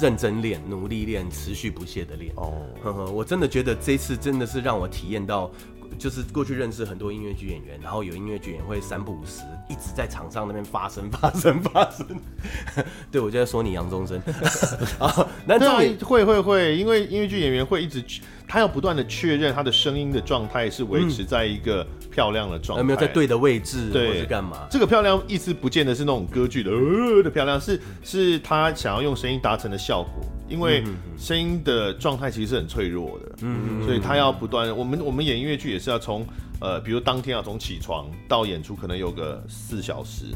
[0.00, 2.32] 认真练，努力练，持续不懈的练。
[2.36, 5.50] 哦，呵呵，我真的觉得这次真的是让我体验到，
[5.98, 12.06] 就是过去认识很多音乐剧演员，然后有音乐剧演员会三不五时一直在场上那边发声、 发声、发声。
[13.10, 14.18] 对，我就在说你杨宗生。
[15.00, 18.04] 啊，那对、啊会会会，因为音乐剧演员会一直。
[18.46, 24.66] 他要不断的确认他的声音的状态是维持在一个漂亮的状态，有没有在对的位置，对，或是干嘛？
[24.70, 30.24] 这个漂亮意思不见得是那种歌剧的呃的漂亮，是是他想要用声音达成的效果。
[30.48, 30.84] 因为
[31.18, 34.74] 声音的状态其实是很脆弱的，嗯，所以他要不断。
[34.76, 36.24] 我们我们演音乐剧也是要从
[36.60, 40.26] 呃，比如当天要从起床到演出，可能有个四小时。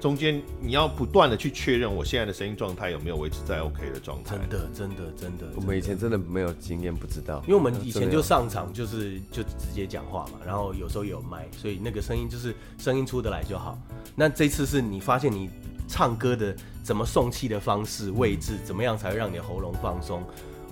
[0.00, 4.36] 中间你要不断的去确认我现在的声音状态有没有维持在 OK 的状态。
[4.36, 5.46] 真的，真的，真的。
[5.56, 7.42] 我们以前真的没有经验，不知道。
[7.46, 13.78] 因为我们以前就上场就是就直接讲话嘛，然后有时候有麦，所以那个声音就是声音出得来就好。
[14.14, 15.48] 那这次是你发现你
[15.88, 20.22] 唱歌的怎么送气的方式、位置，怎么样才会让你的喉咙放松？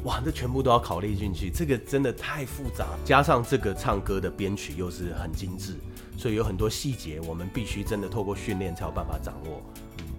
[0.05, 2.89] 哇，这全部都要考虑进去，这个真的太复杂。
[3.07, 5.77] 加上这个唱歌的编曲又是很精致。
[6.17, 9.62] 所以有很多细节，我们必须真的透过训练才有办法掌握。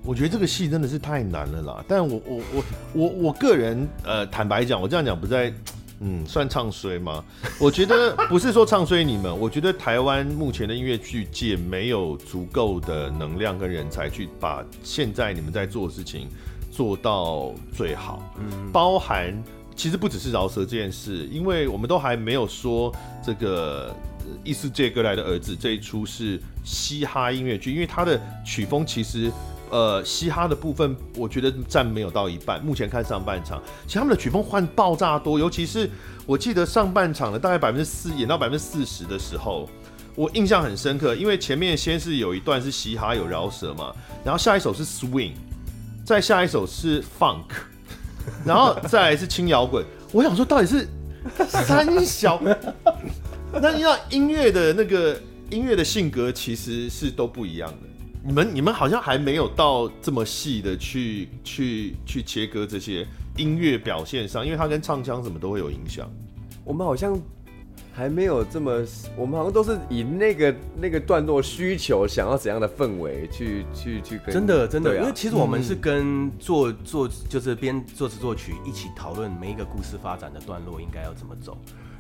[0.04, 1.86] 我觉得这个戏真的是太难了啦。
[1.88, 5.52] 但我我我我我个人呃，坦白讲，我这样讲不在，
[6.00, 7.24] 嗯，算唱衰吗？
[7.60, 16.28] 我觉得不是说唱衰你们，我觉得台湾目前的音乐剧界没有足够的能量跟人才去把现在你们在做的事情
[16.72, 18.22] 做到最好。
[18.38, 19.34] 嗯，包含
[19.76, 22.94] 其实不只是饶舌这件事，因为我们都还没有说
[23.26, 23.92] 这个。
[24.44, 29.32] 异世界歌来的儿子这一出是嘻哈音乐剧，因为它的曲风其实，
[29.70, 32.64] 呃，嘻哈的部分我觉得占没有到一半。
[32.64, 35.90] 目前看上半场，其实他们的曲风换爆炸多，尤其是
[36.26, 39.70] 我记得上半场的大概百分之四演到百分之四十的时候，
[40.16, 45.32] 我印象很深刻，因为前面先是有一段是嘻哈有饶舌嘛，然后下一首是 swing，
[46.06, 47.44] 再下一首是 funk，
[48.46, 49.84] 然后再来是轻摇滚。
[50.12, 50.88] 我想说到底是
[51.48, 52.42] 三小。
[53.62, 57.78] 那你知道音乐的那个音乐的性格其实是都不一样的。
[58.28, 66.12] 你们你们好像还没有到这么细的去去去切割这些音乐表现上，因为它跟唱腔什么都会有影响。
[66.64, 67.16] 我们好像
[67.94, 68.84] 还没有这么，
[69.16, 74.34] 我们好像都是以那个那个段落需求想要怎样的氛围去去去跟。
[74.34, 81.58] 真的真的，啊、因为其实我们是跟作作就是编作词作曲一起讨论每一个故事发展的段落应该要怎么走。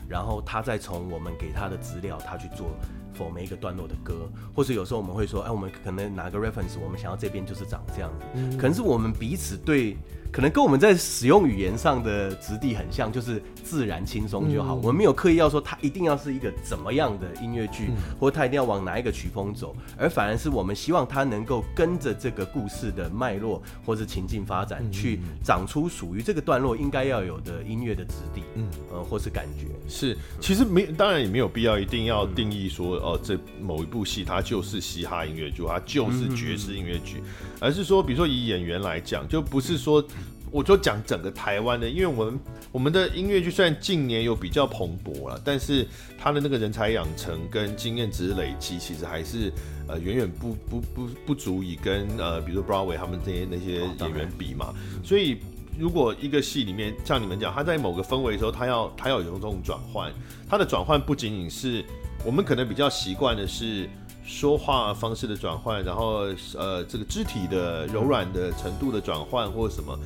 [0.08, 2.72] 然后他再从我们给他的资料，他去做
[3.18, 9.97] for 每一个段落的歌，或者有时候我们会说，哎，我们可能拿个 reference，我们想要这边就是长这样子，嗯、可能是我们彼此对。
[10.32, 14.76] 可能跟我们在使用语言上的质地很像，就是自然轻松就好。
[14.76, 29.67] 嗯、我们没有刻意要说它一定要是一个怎么样的音乐剧，嗯、或者它一定要往哪一个曲风走，而反而是我们希望它能够跟着这个故事的脉络或是情境发展，嗯、去长出属于这个段落应该要有的音乐的质地，嗯，呃，或是感觉。
[29.88, 40.03] 是，其实没，当然也没有必要一定要定义说，哦、呃，这某一部戏它就是嘻哈音乐剧，它就是爵士音乐剧，嗯、而是说，比如说以演员来讲，就不是说。
[40.51, 42.39] 我就讲整个台湾的，因为我们
[42.72, 45.86] 我们的音乐剧虽然近年有比较蓬勃了，但是
[46.18, 49.51] 他的那个人才养成跟经验值累积，其实还是
[49.86, 54.74] 呃远远不不不不足以跟呃比如说 Broadway 他们这些那些演员比嘛。
[55.03, 55.39] 所以
[55.78, 60.10] 如果一个戏里面像你们讲，他在某个氛围的时候，他要他要有这种转换，
[60.47, 61.84] 他的转换不仅仅是
[62.24, 63.89] 我们可能比较习惯的是
[64.26, 66.26] 说话方式的转换，然后
[66.57, 69.97] 呃这个肢体的柔软的程度的转换或者什么。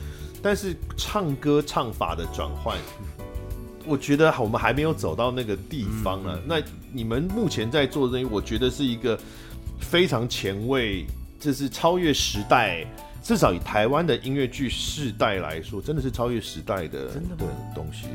[0.41, 2.77] 但是唱歌唱法的转换，
[3.85, 6.39] 我觉得我们还没有走到那个地方啊。
[6.45, 6.61] 那
[6.93, 9.19] 你们目前在做的东西，我觉得是一个
[9.79, 11.05] 非常前卫，
[11.39, 12.85] 这是超越时代，
[13.21, 17.45] 至少以台湾的音乐剧世代来说，真的是超越时代的真的的
[17.75, 18.07] 东西。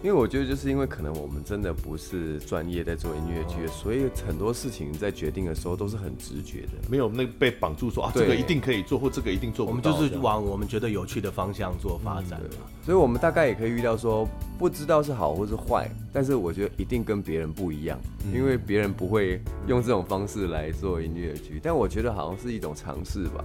[0.00, 9.92] 因为我觉得，就是因为可能我们真的不是专业在做音乐剧，所以很多事情在决定的时候都是很直觉的，没有那被绑住说啊，这个一定可以做，或这个一定做不到。
[9.92, 12.40] 我们就是往我们觉得有趣的方向做发展。
[12.84, 14.26] 所以我们大概也可以预料说，
[14.56, 17.98] 不知道是好或是坏，但是我觉得一定跟别人不一样，
[18.32, 21.58] 因为别人不会用这种方式来做音乐剧。
[21.60, 23.44] 但我觉得好像是一种尝试吧。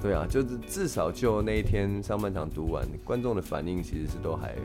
[0.00, 4.56] 对啊，就是至少就那一天上半场读完，观众的反应其实是都还。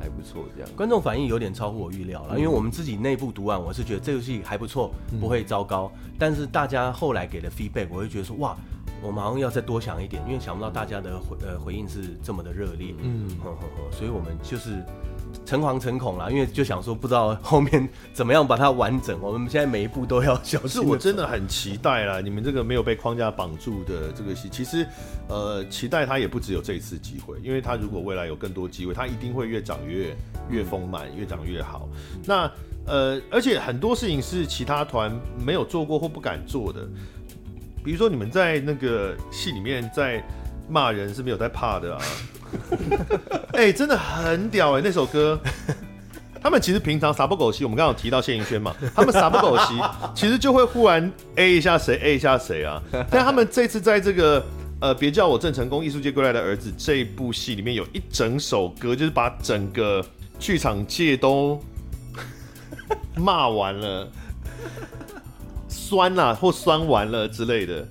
[0.00, 0.70] 还不错这样。
[0.76, 5.90] 观众反应有点超乎我预料了，嗯、因为我们自己内部读完，我是觉得这游戏还不错，不会糟糕。
[5.96, 8.56] 嗯、但是大家后来给的 feedback，我会觉得说哇，
[9.02, 14.84] 我们好像要再多想一点，因为想不到大家的回呃回应是这么的热烈，嗯呵呵呵，所以我们就是。
[15.44, 19.18] 诚惶诚恐啦，因为就想说不知道后面怎么样把它完整。
[19.20, 20.68] 我们现在每一步都要小心。
[20.68, 24.86] 是我真的很期待啦，你们这个没有被框架绑住的这个戏，其实
[25.28, 30.16] 呃，期待它也不只有这一次机会，因为它如果未来有更多机会，它一定会越长越
[30.50, 31.88] 越丰满，越长越好。
[32.24, 32.50] 那
[32.86, 35.10] 呃，而且很多事情是其他团
[35.44, 36.86] 没有做过或不敢做的，
[37.82, 40.22] 比如说你们在那个戏里面在
[40.68, 42.02] 骂人是没有在怕的啊。
[43.54, 44.82] 哎、欸，真的很屌哎、欸！
[44.84, 45.38] 那首歌，
[46.40, 49.74] 他们其实平常撒不狗戏，我们刚刚有提到谢盈萱嘛，他们撒不狗戏，
[50.14, 52.80] 其实就会忽然 A 一下谁，A 一下谁啊。
[53.10, 54.44] 但他们这次在这个
[54.80, 60.04] 呃，别叫我郑成功，艺术界归来的儿子这部戏里面，有一整首歌，就是把整个
[60.38, 61.60] 剧场界都
[63.16, 64.08] 骂完了，
[65.68, 67.86] 酸啊或酸完了之类的，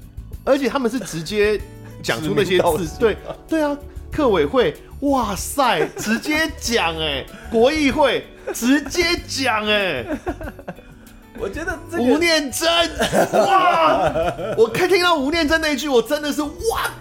[0.46, 1.60] 而且他们是直接
[2.04, 3.76] 讲出那些字，对对啊。
[4.12, 8.24] 客委会，哇塞，直接讲哎，国议会
[8.54, 10.06] 直接讲哎，
[11.40, 12.68] 我觉得吴念真，
[13.46, 14.12] 哇，
[14.58, 16.50] 我看听到吴念真那一句，我真的是哇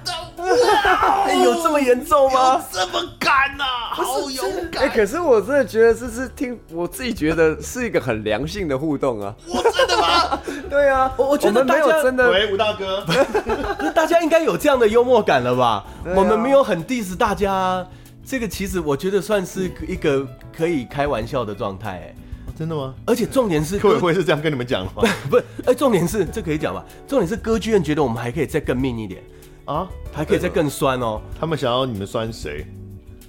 [0.04, 0.12] 的
[0.42, 2.60] 哇，有这么严重吗？
[2.72, 4.84] 这么敢呐，好勇敢！
[4.84, 9.34] 哎，可是我真的觉得这是听我自己觉得是一个很良性的互动啊。
[9.46, 10.40] 我真的吗？
[10.68, 12.30] 对啊，我我觉得没有真的。
[12.30, 13.04] 喂，吴大哥，
[13.94, 15.84] 大家应该有这样的幽默感了吧？
[16.16, 17.86] 我们没有很 diss 大家，
[18.26, 20.26] 这个其实我觉得算是一个
[20.56, 21.90] 可以开玩笑的状态。
[21.90, 22.14] 哎，
[22.56, 22.94] 真的吗？
[23.06, 25.02] 而且重点是，客委会是这样跟你们讲吗？
[25.30, 26.84] 不 是，哎，重点是这可以讲吧？
[27.06, 29.22] 重点是歌剧院觉得我们还可以再更命一点
[29.64, 31.20] 啊，还可以再更酸哦。
[31.38, 32.66] 他们想要你们酸谁？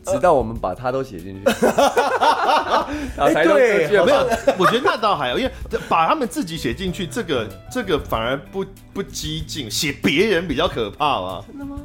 [0.06, 1.44] 直到我们把他都写进去，
[3.16, 4.28] 才，对，没有，
[4.60, 5.52] 我觉得那倒还好，因为
[5.88, 11.46] 把他们自己写进去，这个这个反而不不激进，写别人比较可怕嘛。
[11.48, 11.80] 真的吗？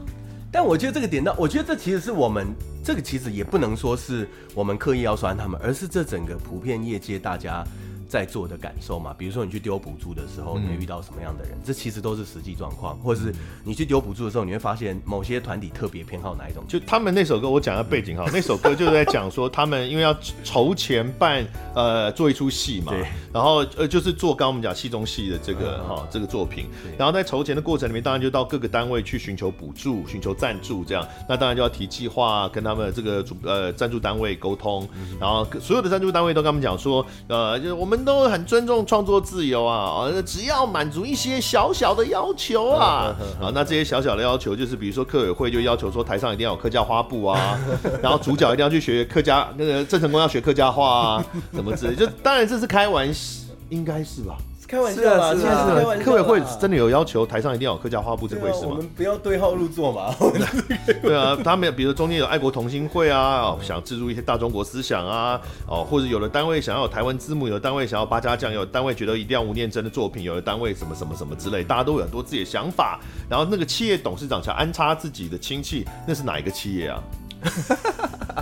[0.51, 7.65] 但我觉得这个点到，我觉得这其实是我们这个其实也不能说是我们刻意要酸他们，而是这整个普遍业界大家。
[8.09, 11.53] 在做的感受嘛，比如说你去丢补助的时候，你会遇到什么样的人？
[11.53, 16.65] 嗯、这其实都是实际状况，或者是你去丢补助的时候，你会发现某些团体特别偏好哪一种。
[16.67, 38.79] 就他们那首歌，我讲下背景哈，嗯、 那首歌就是在讲说，他们因为要筹钱办呃做一出戏嘛，对，然后呃就是做刚刚我们讲戏中戏的这个哈、这个作品，然后在筹钱的过程里面，当然就到各个单位去寻求补助、寻求赞助这样，那当然就要提计划，跟他们这个主呃赞助单位沟通，嗯、然后所有的赞助单位都跟他们讲说，呃就是我们都很尊重。
[38.87, 47.59] 创作自由啊，只要满足一些小小的要求啊，啊，那这些小小的要求就是，比如说客委会就要求说台上一定要有客家花布啊，
[48.01, 54.37] 然后主角一定要去学客家，那个郑成功要学客家话啊，什么之类，就当然这是开玩笑，应该是吧。
[54.69, 58.73] 开玩笑啊，是啊，客委会真的有要求台上一定要有客家话布这回事吗？
[58.73, 60.15] 我们不要对号入座嘛。
[61.03, 73.01] 对啊，他们比如中间有爱国同心会啊，想置入一些大中国思想啊，哦，或者有的单位想要有台湾字幕，有的单位想要八家将，有的单位觉得一定要吴念真的作品，有的单位什么什么什么之类，大家都有很多自己的想法。
[73.27, 77.03] 然后那个企业董事长想安插自己的亲戚，那是哪一个企业啊？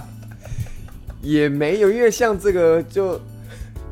[1.22, 3.20] 也没有，因为像这个就。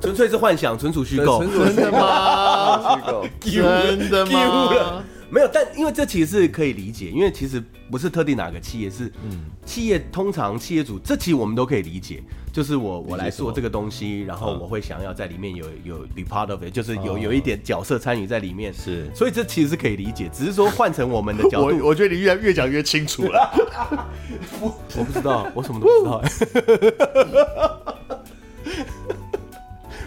[0.05, 1.43] 纯粹是幻想，纯属虚构。
[1.65, 3.01] 真的吗？
[3.43, 5.03] 真的吗？
[5.31, 12.23] 没有，但因为这其实是可以理解，因为其实不是特定哪个企业，是嗯企业通常企业主，这其实我们都可以理解。
[12.53, 18.73] 就是我我来做这个东西，然后我会想要在里面有有 be part of it，就是有有一点角色参与在里面。
[18.73, 23.51] 是，所以这其实是可以理解，只是说换成我们的角度， 我我觉得你越越讲越清楚了。
[24.61, 26.23] 我 我不知道，我什么都不知道。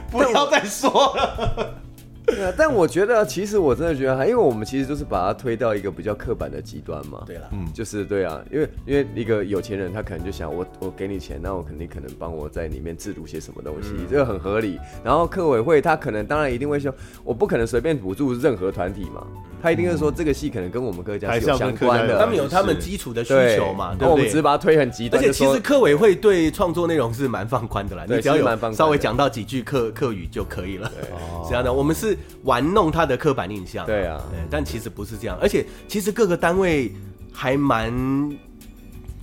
[0.10, 1.87] 不要再说了。
[2.28, 7.24] 对啊，但我觉得其实我真的觉得还，因为我们其实就是把它推到一个比较刻板的极端嘛。
[7.26, 14.78] 对了，嗯，就是对啊，因为因为一个有钱人他可能就想我我给你钱，那我肯定可能帮我在里面制度些什么东西，嗯、这个很合理。
[15.04, 19.26] 然后客委会他可能当然一定会说，我不可能随便补助任何团体嘛。
[19.60, 24.12] 他一定是说这个戏可能跟我们客家是有相关的，他们有他们基础的需求嘛，对不对？
[24.12, 25.20] 我们只是把它推很极端。
[25.20, 30.92] 而且其实客委会对创作内容是蛮放宽的啦，你只要有稍微讲到几句客客语就可以了。
[30.94, 31.10] 对
[31.50, 33.86] 这样的，我们是玩弄他的刻板印象。
[33.86, 35.38] 对啊，但其实不是这样。
[35.42, 36.92] 而且其实各个单位
[37.32, 37.92] 还蛮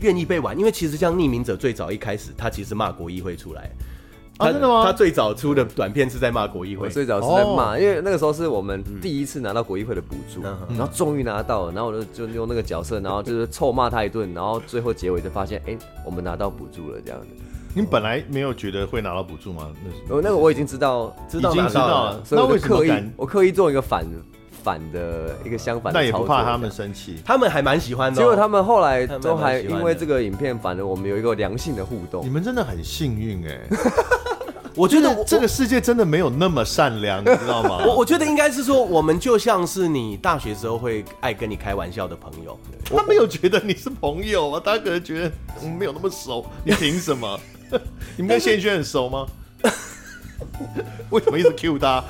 [0.01, 3.71] 愿意被玩，因为其实像匿名者最早一开始，他其实骂国议会出来。
[4.37, 4.83] 啊，真的吗？
[4.85, 17.29] 他最早出的短片是在骂国议会，最早是在骂，因为那个时候是我们第一次拿到国议会的补助，然后终于拿到了，然后我就就用那个角色，然后就是臭骂他一顿，然后最后结尾就发现，哎，我们拿到补助了这样子。
[17.77, 19.69] 你本来没有觉得会拿到补助吗？
[20.09, 24.07] 那那个我已经知道，知道已经知道了，所以我刻意我刻意做一个反
[24.63, 28.17] 反的一个相反的，那也不怕他们生气，他们还蛮喜欢的。
[28.17, 32.25] 结果他们后来都还因为这个影片，反而我们有一个良性的互动。
[32.25, 33.61] 你们真的很幸运哎。
[34.77, 37.85] 我觉得这个世界真的没有那么善良， 你知道吗？
[37.87, 42.59] 我我觉得应该是说，我们就像是你大学时候会爱跟你开玩笑的朋友。
[42.85, 47.39] 他没有觉得你是朋友啊，他可能觉得我们没有那么熟，你凭什么？
[48.17, 49.27] 你们跟谢轩很熟吗？
[51.11, 52.05] 为什么一直 Q 他？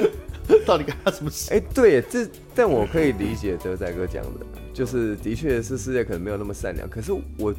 [0.66, 1.52] 到底跟他什么事？
[1.52, 7.54] 哎，对，这但我可以理解德仔哥讲的，就是的确是世界可能没有那么善良，可是我。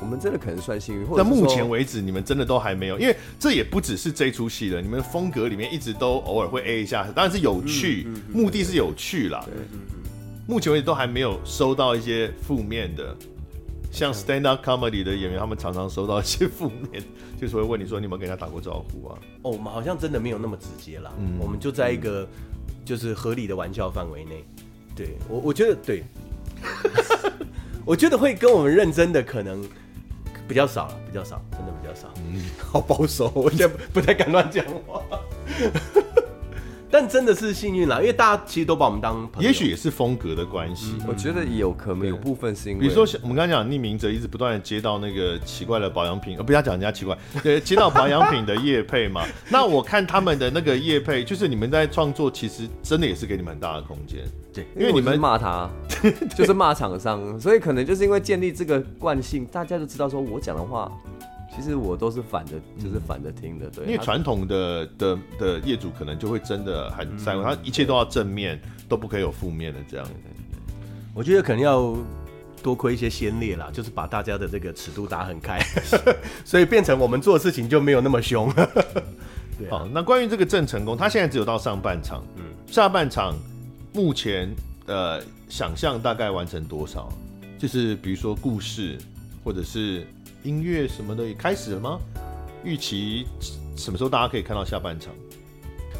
[0.00, 4.82] 我们真的可能算幸运，但目前为止，你们真的都还没有，因为这也不只是这出戏了。
[4.82, 9.46] 你们风格里面一直都偶尔会 A 一下，当然是有趣，嗯嗯嗯、目的是有趣啦。
[9.46, 9.54] 对，
[10.48, 13.16] 目前为止都还没有收到一些负面的，
[13.94, 17.00] 像 stand up comedy 的演员，他们常常收到一些负面，
[17.40, 19.18] 就是会问你说你有没有跟人家打过招呼啊？
[19.42, 21.12] 哦，我们好像真的没有那么直接啦。
[21.16, 22.26] 嗯，我们就在一个
[22.84, 24.44] 就是合理的玩笑范围内。
[24.96, 26.02] 对我，我觉得对，
[27.86, 29.64] 我觉得会跟我们认真的可能。
[30.46, 32.12] 比较少了，比较少，真的比较少。
[32.18, 35.02] 嗯， 好保守，我现在不太敢乱讲话。
[36.94, 40.94] 但真的是幸运啦，因为大家其实都把我们当朋友，也许也是风格的关系。
[41.08, 49.26] 我觉得有可能有部分是因为，比如说我们刚刚讲匿名者一直不断的接到那个奇怪的保养品，呃， 不要讲人家奇怪， 对，接到保养品的业配嘛。
[49.50, 54.20] 那我看他们的那个业配，就是你们在创作，其实真的也是给你们很大的空间。
[54.52, 55.68] 对，因为你们骂他，
[56.36, 60.88] 就是骂厂商，所以可能就是因为建立这个惯性，大家就知道说我讲的话。
[61.54, 62.52] 其实我都是反着，
[62.82, 63.84] 就是反着听的，对。
[63.86, 70.06] 因为传统的的的业主可能就会真的很在乎，他一切都要正面，都不可以有负面的这样。
[71.14, 71.96] 我觉得可能要
[72.60, 75.60] 多亏一些先烈啦，就是把大家的这个尺度打很开，
[76.44, 78.52] 所以变成我们做事情就没有那么凶。
[79.56, 83.32] 对，好，那关于这个郑成功，他现在只有到上半场，嗯，下半场
[83.92, 84.52] 目前
[84.86, 87.08] 呃想象大概完成多少？
[87.56, 88.98] 就是比如说故事，
[89.44, 90.04] 或者是。
[90.44, 91.98] 音乐什么的也开始了吗？
[92.62, 93.26] 预期
[93.76, 95.12] 什么时候大家可以看到下半场？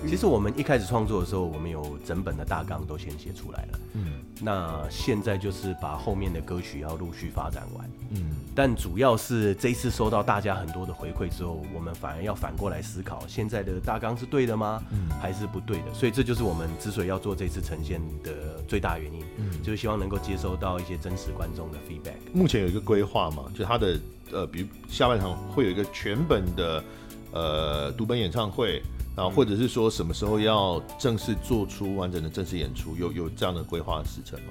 [0.06, 3.80] 其实我们一开始创作的时候，我们有整本的大纲都先写出来了。
[3.94, 7.90] 嗯，那现在就是把后面的歌曲要陆续发展完。
[8.10, 14.82] 嗯，但主要是这一次收到大家很多的回馈之后，我们反而要反过来思考，现在的大纲是对的吗？
[14.90, 15.94] 嗯，还是不对的？
[15.94, 19.24] 所以这就是我们之所以要做这次呈现的最大原因。
[19.38, 22.18] 嗯，就是希望能够接收到一些真实观众的 feedback。
[22.32, 23.98] 目前有一个规划嘛，就他的
[24.30, 26.84] 呃，比如下半场会有一个全本的
[27.32, 28.82] 呃读本演唱会。
[29.16, 34.46] 然后或者是说什么时候要正式做出完整的正式演出，有有这样的规划的时程吗？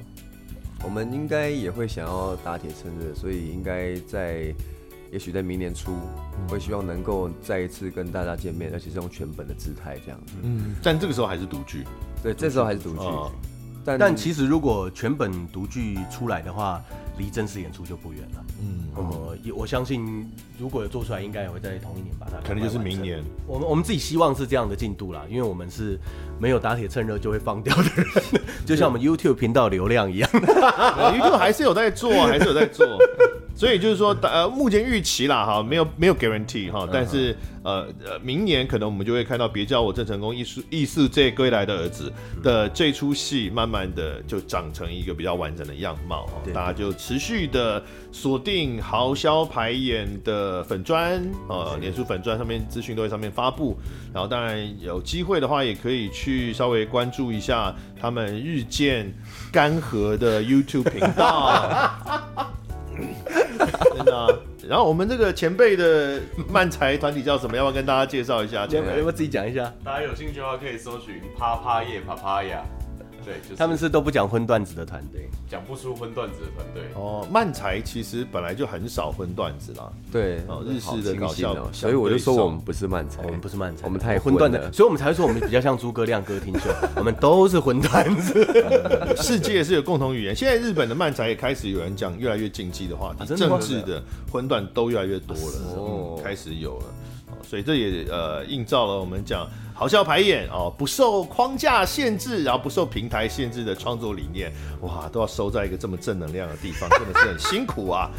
[0.83, 4.53] 我们应该也会想要打铁趁热，所以应该在
[5.11, 5.93] 也许在明年初，
[6.49, 10.33] 会希望能够再一次跟大家见面，而且是用全本的姿态这样子。
[10.41, 11.85] 嗯，但这个时候还是独剧，
[12.21, 12.99] 对，这时候还是独剧。
[12.99, 13.31] 哦、
[13.85, 16.83] 但但其实如果全本独剧出来的话，
[17.17, 18.43] 离正式演出就不远了。
[18.59, 22.37] 嗯，我我相信，如果有做出来，应该也会在同一年把它。
[22.47, 23.23] 可能就是明年。
[23.47, 25.99] 我们我们自己希望是这样的进度啦，因为我们是
[26.39, 28.07] 没有打铁趁热就会放掉的人，
[28.65, 32.97] 就像我们 YouTube 频道流量一样，YouTube 还是有在做，还是有在做。
[33.55, 47.81] 所以就是说，呃，目前预期啦，哈，没有没有 guarantee 哈，但是呃呃，明年可能我们就会看到，别叫我郑成功，艺术艺术这归来的儿子的这出戏，慢慢的就长成一个比较完整的样貌哈，大家就持续的
[48.11, 53.77] 锁定豪销排演的粉砖，呃，脸书粉砖上面资讯都会上面发布，
[54.11, 59.13] 然后当然有机会的话，也可以去稍微关注一下他们日渐
[59.51, 62.51] 干涸的 YouTube 频道。
[63.95, 64.27] 真的、啊，
[64.67, 67.55] 然后我们这个前辈的漫才团体叫什么？
[67.55, 68.65] 要不要跟大家介绍一下？
[68.67, 69.71] 前辈，要不要自己讲一下？
[69.83, 72.63] 大家有兴趣的话，可以搜寻啪啪夜啪啪呀。
[73.25, 76.83] 对，就是、他们是都不讲荤段子的团队，讲不出荤段子的团队。
[76.95, 79.91] 哦，漫才其实本来就很少荤段子啦。
[80.11, 88.45] 对，哦，日式的搞笑，所以我就说我们不是漫才，我们不是漫才，我们太荤段的，所以我们才会说我们比较像诸葛亮歌厅秀，我们都是荤段子。
[89.17, 96.85] 世界是有共同语言，现在日本的漫才也开始有人讲越来越禁忌的话题，啊、政治的荤段都越来越多了，哦、嗯，开始有了。
[97.41, 99.47] 所以这也呃映照了我们讲。
[99.83, 104.49] 豪萧排演哦，不受框架限制，然后不受平台限制的创作理念，
[104.79, 108.09] 哇，都要收在一个这么正能量的地方，真的是很辛苦啊。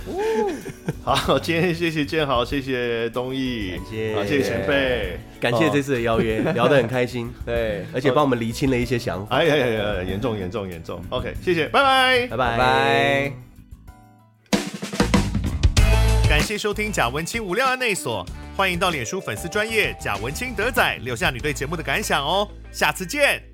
[1.02, 9.34] 好，今天谢谢建豪，谢谢东义，感谢，好，谢谢前辈，感谢这次的邀约，聊得很开心， 对，而且帮我们厘清了一些想法。
[9.34, 11.02] 哎呀呀呀，严重严重严重。
[11.08, 13.32] OK，谢谢，拜拜，拜拜。
[16.28, 18.26] 感谢收听贾文清无料案内所，
[18.56, 23.53] 欢迎到脸书粉丝专业贾文清德仔留下你对节目的感想哦，下次见。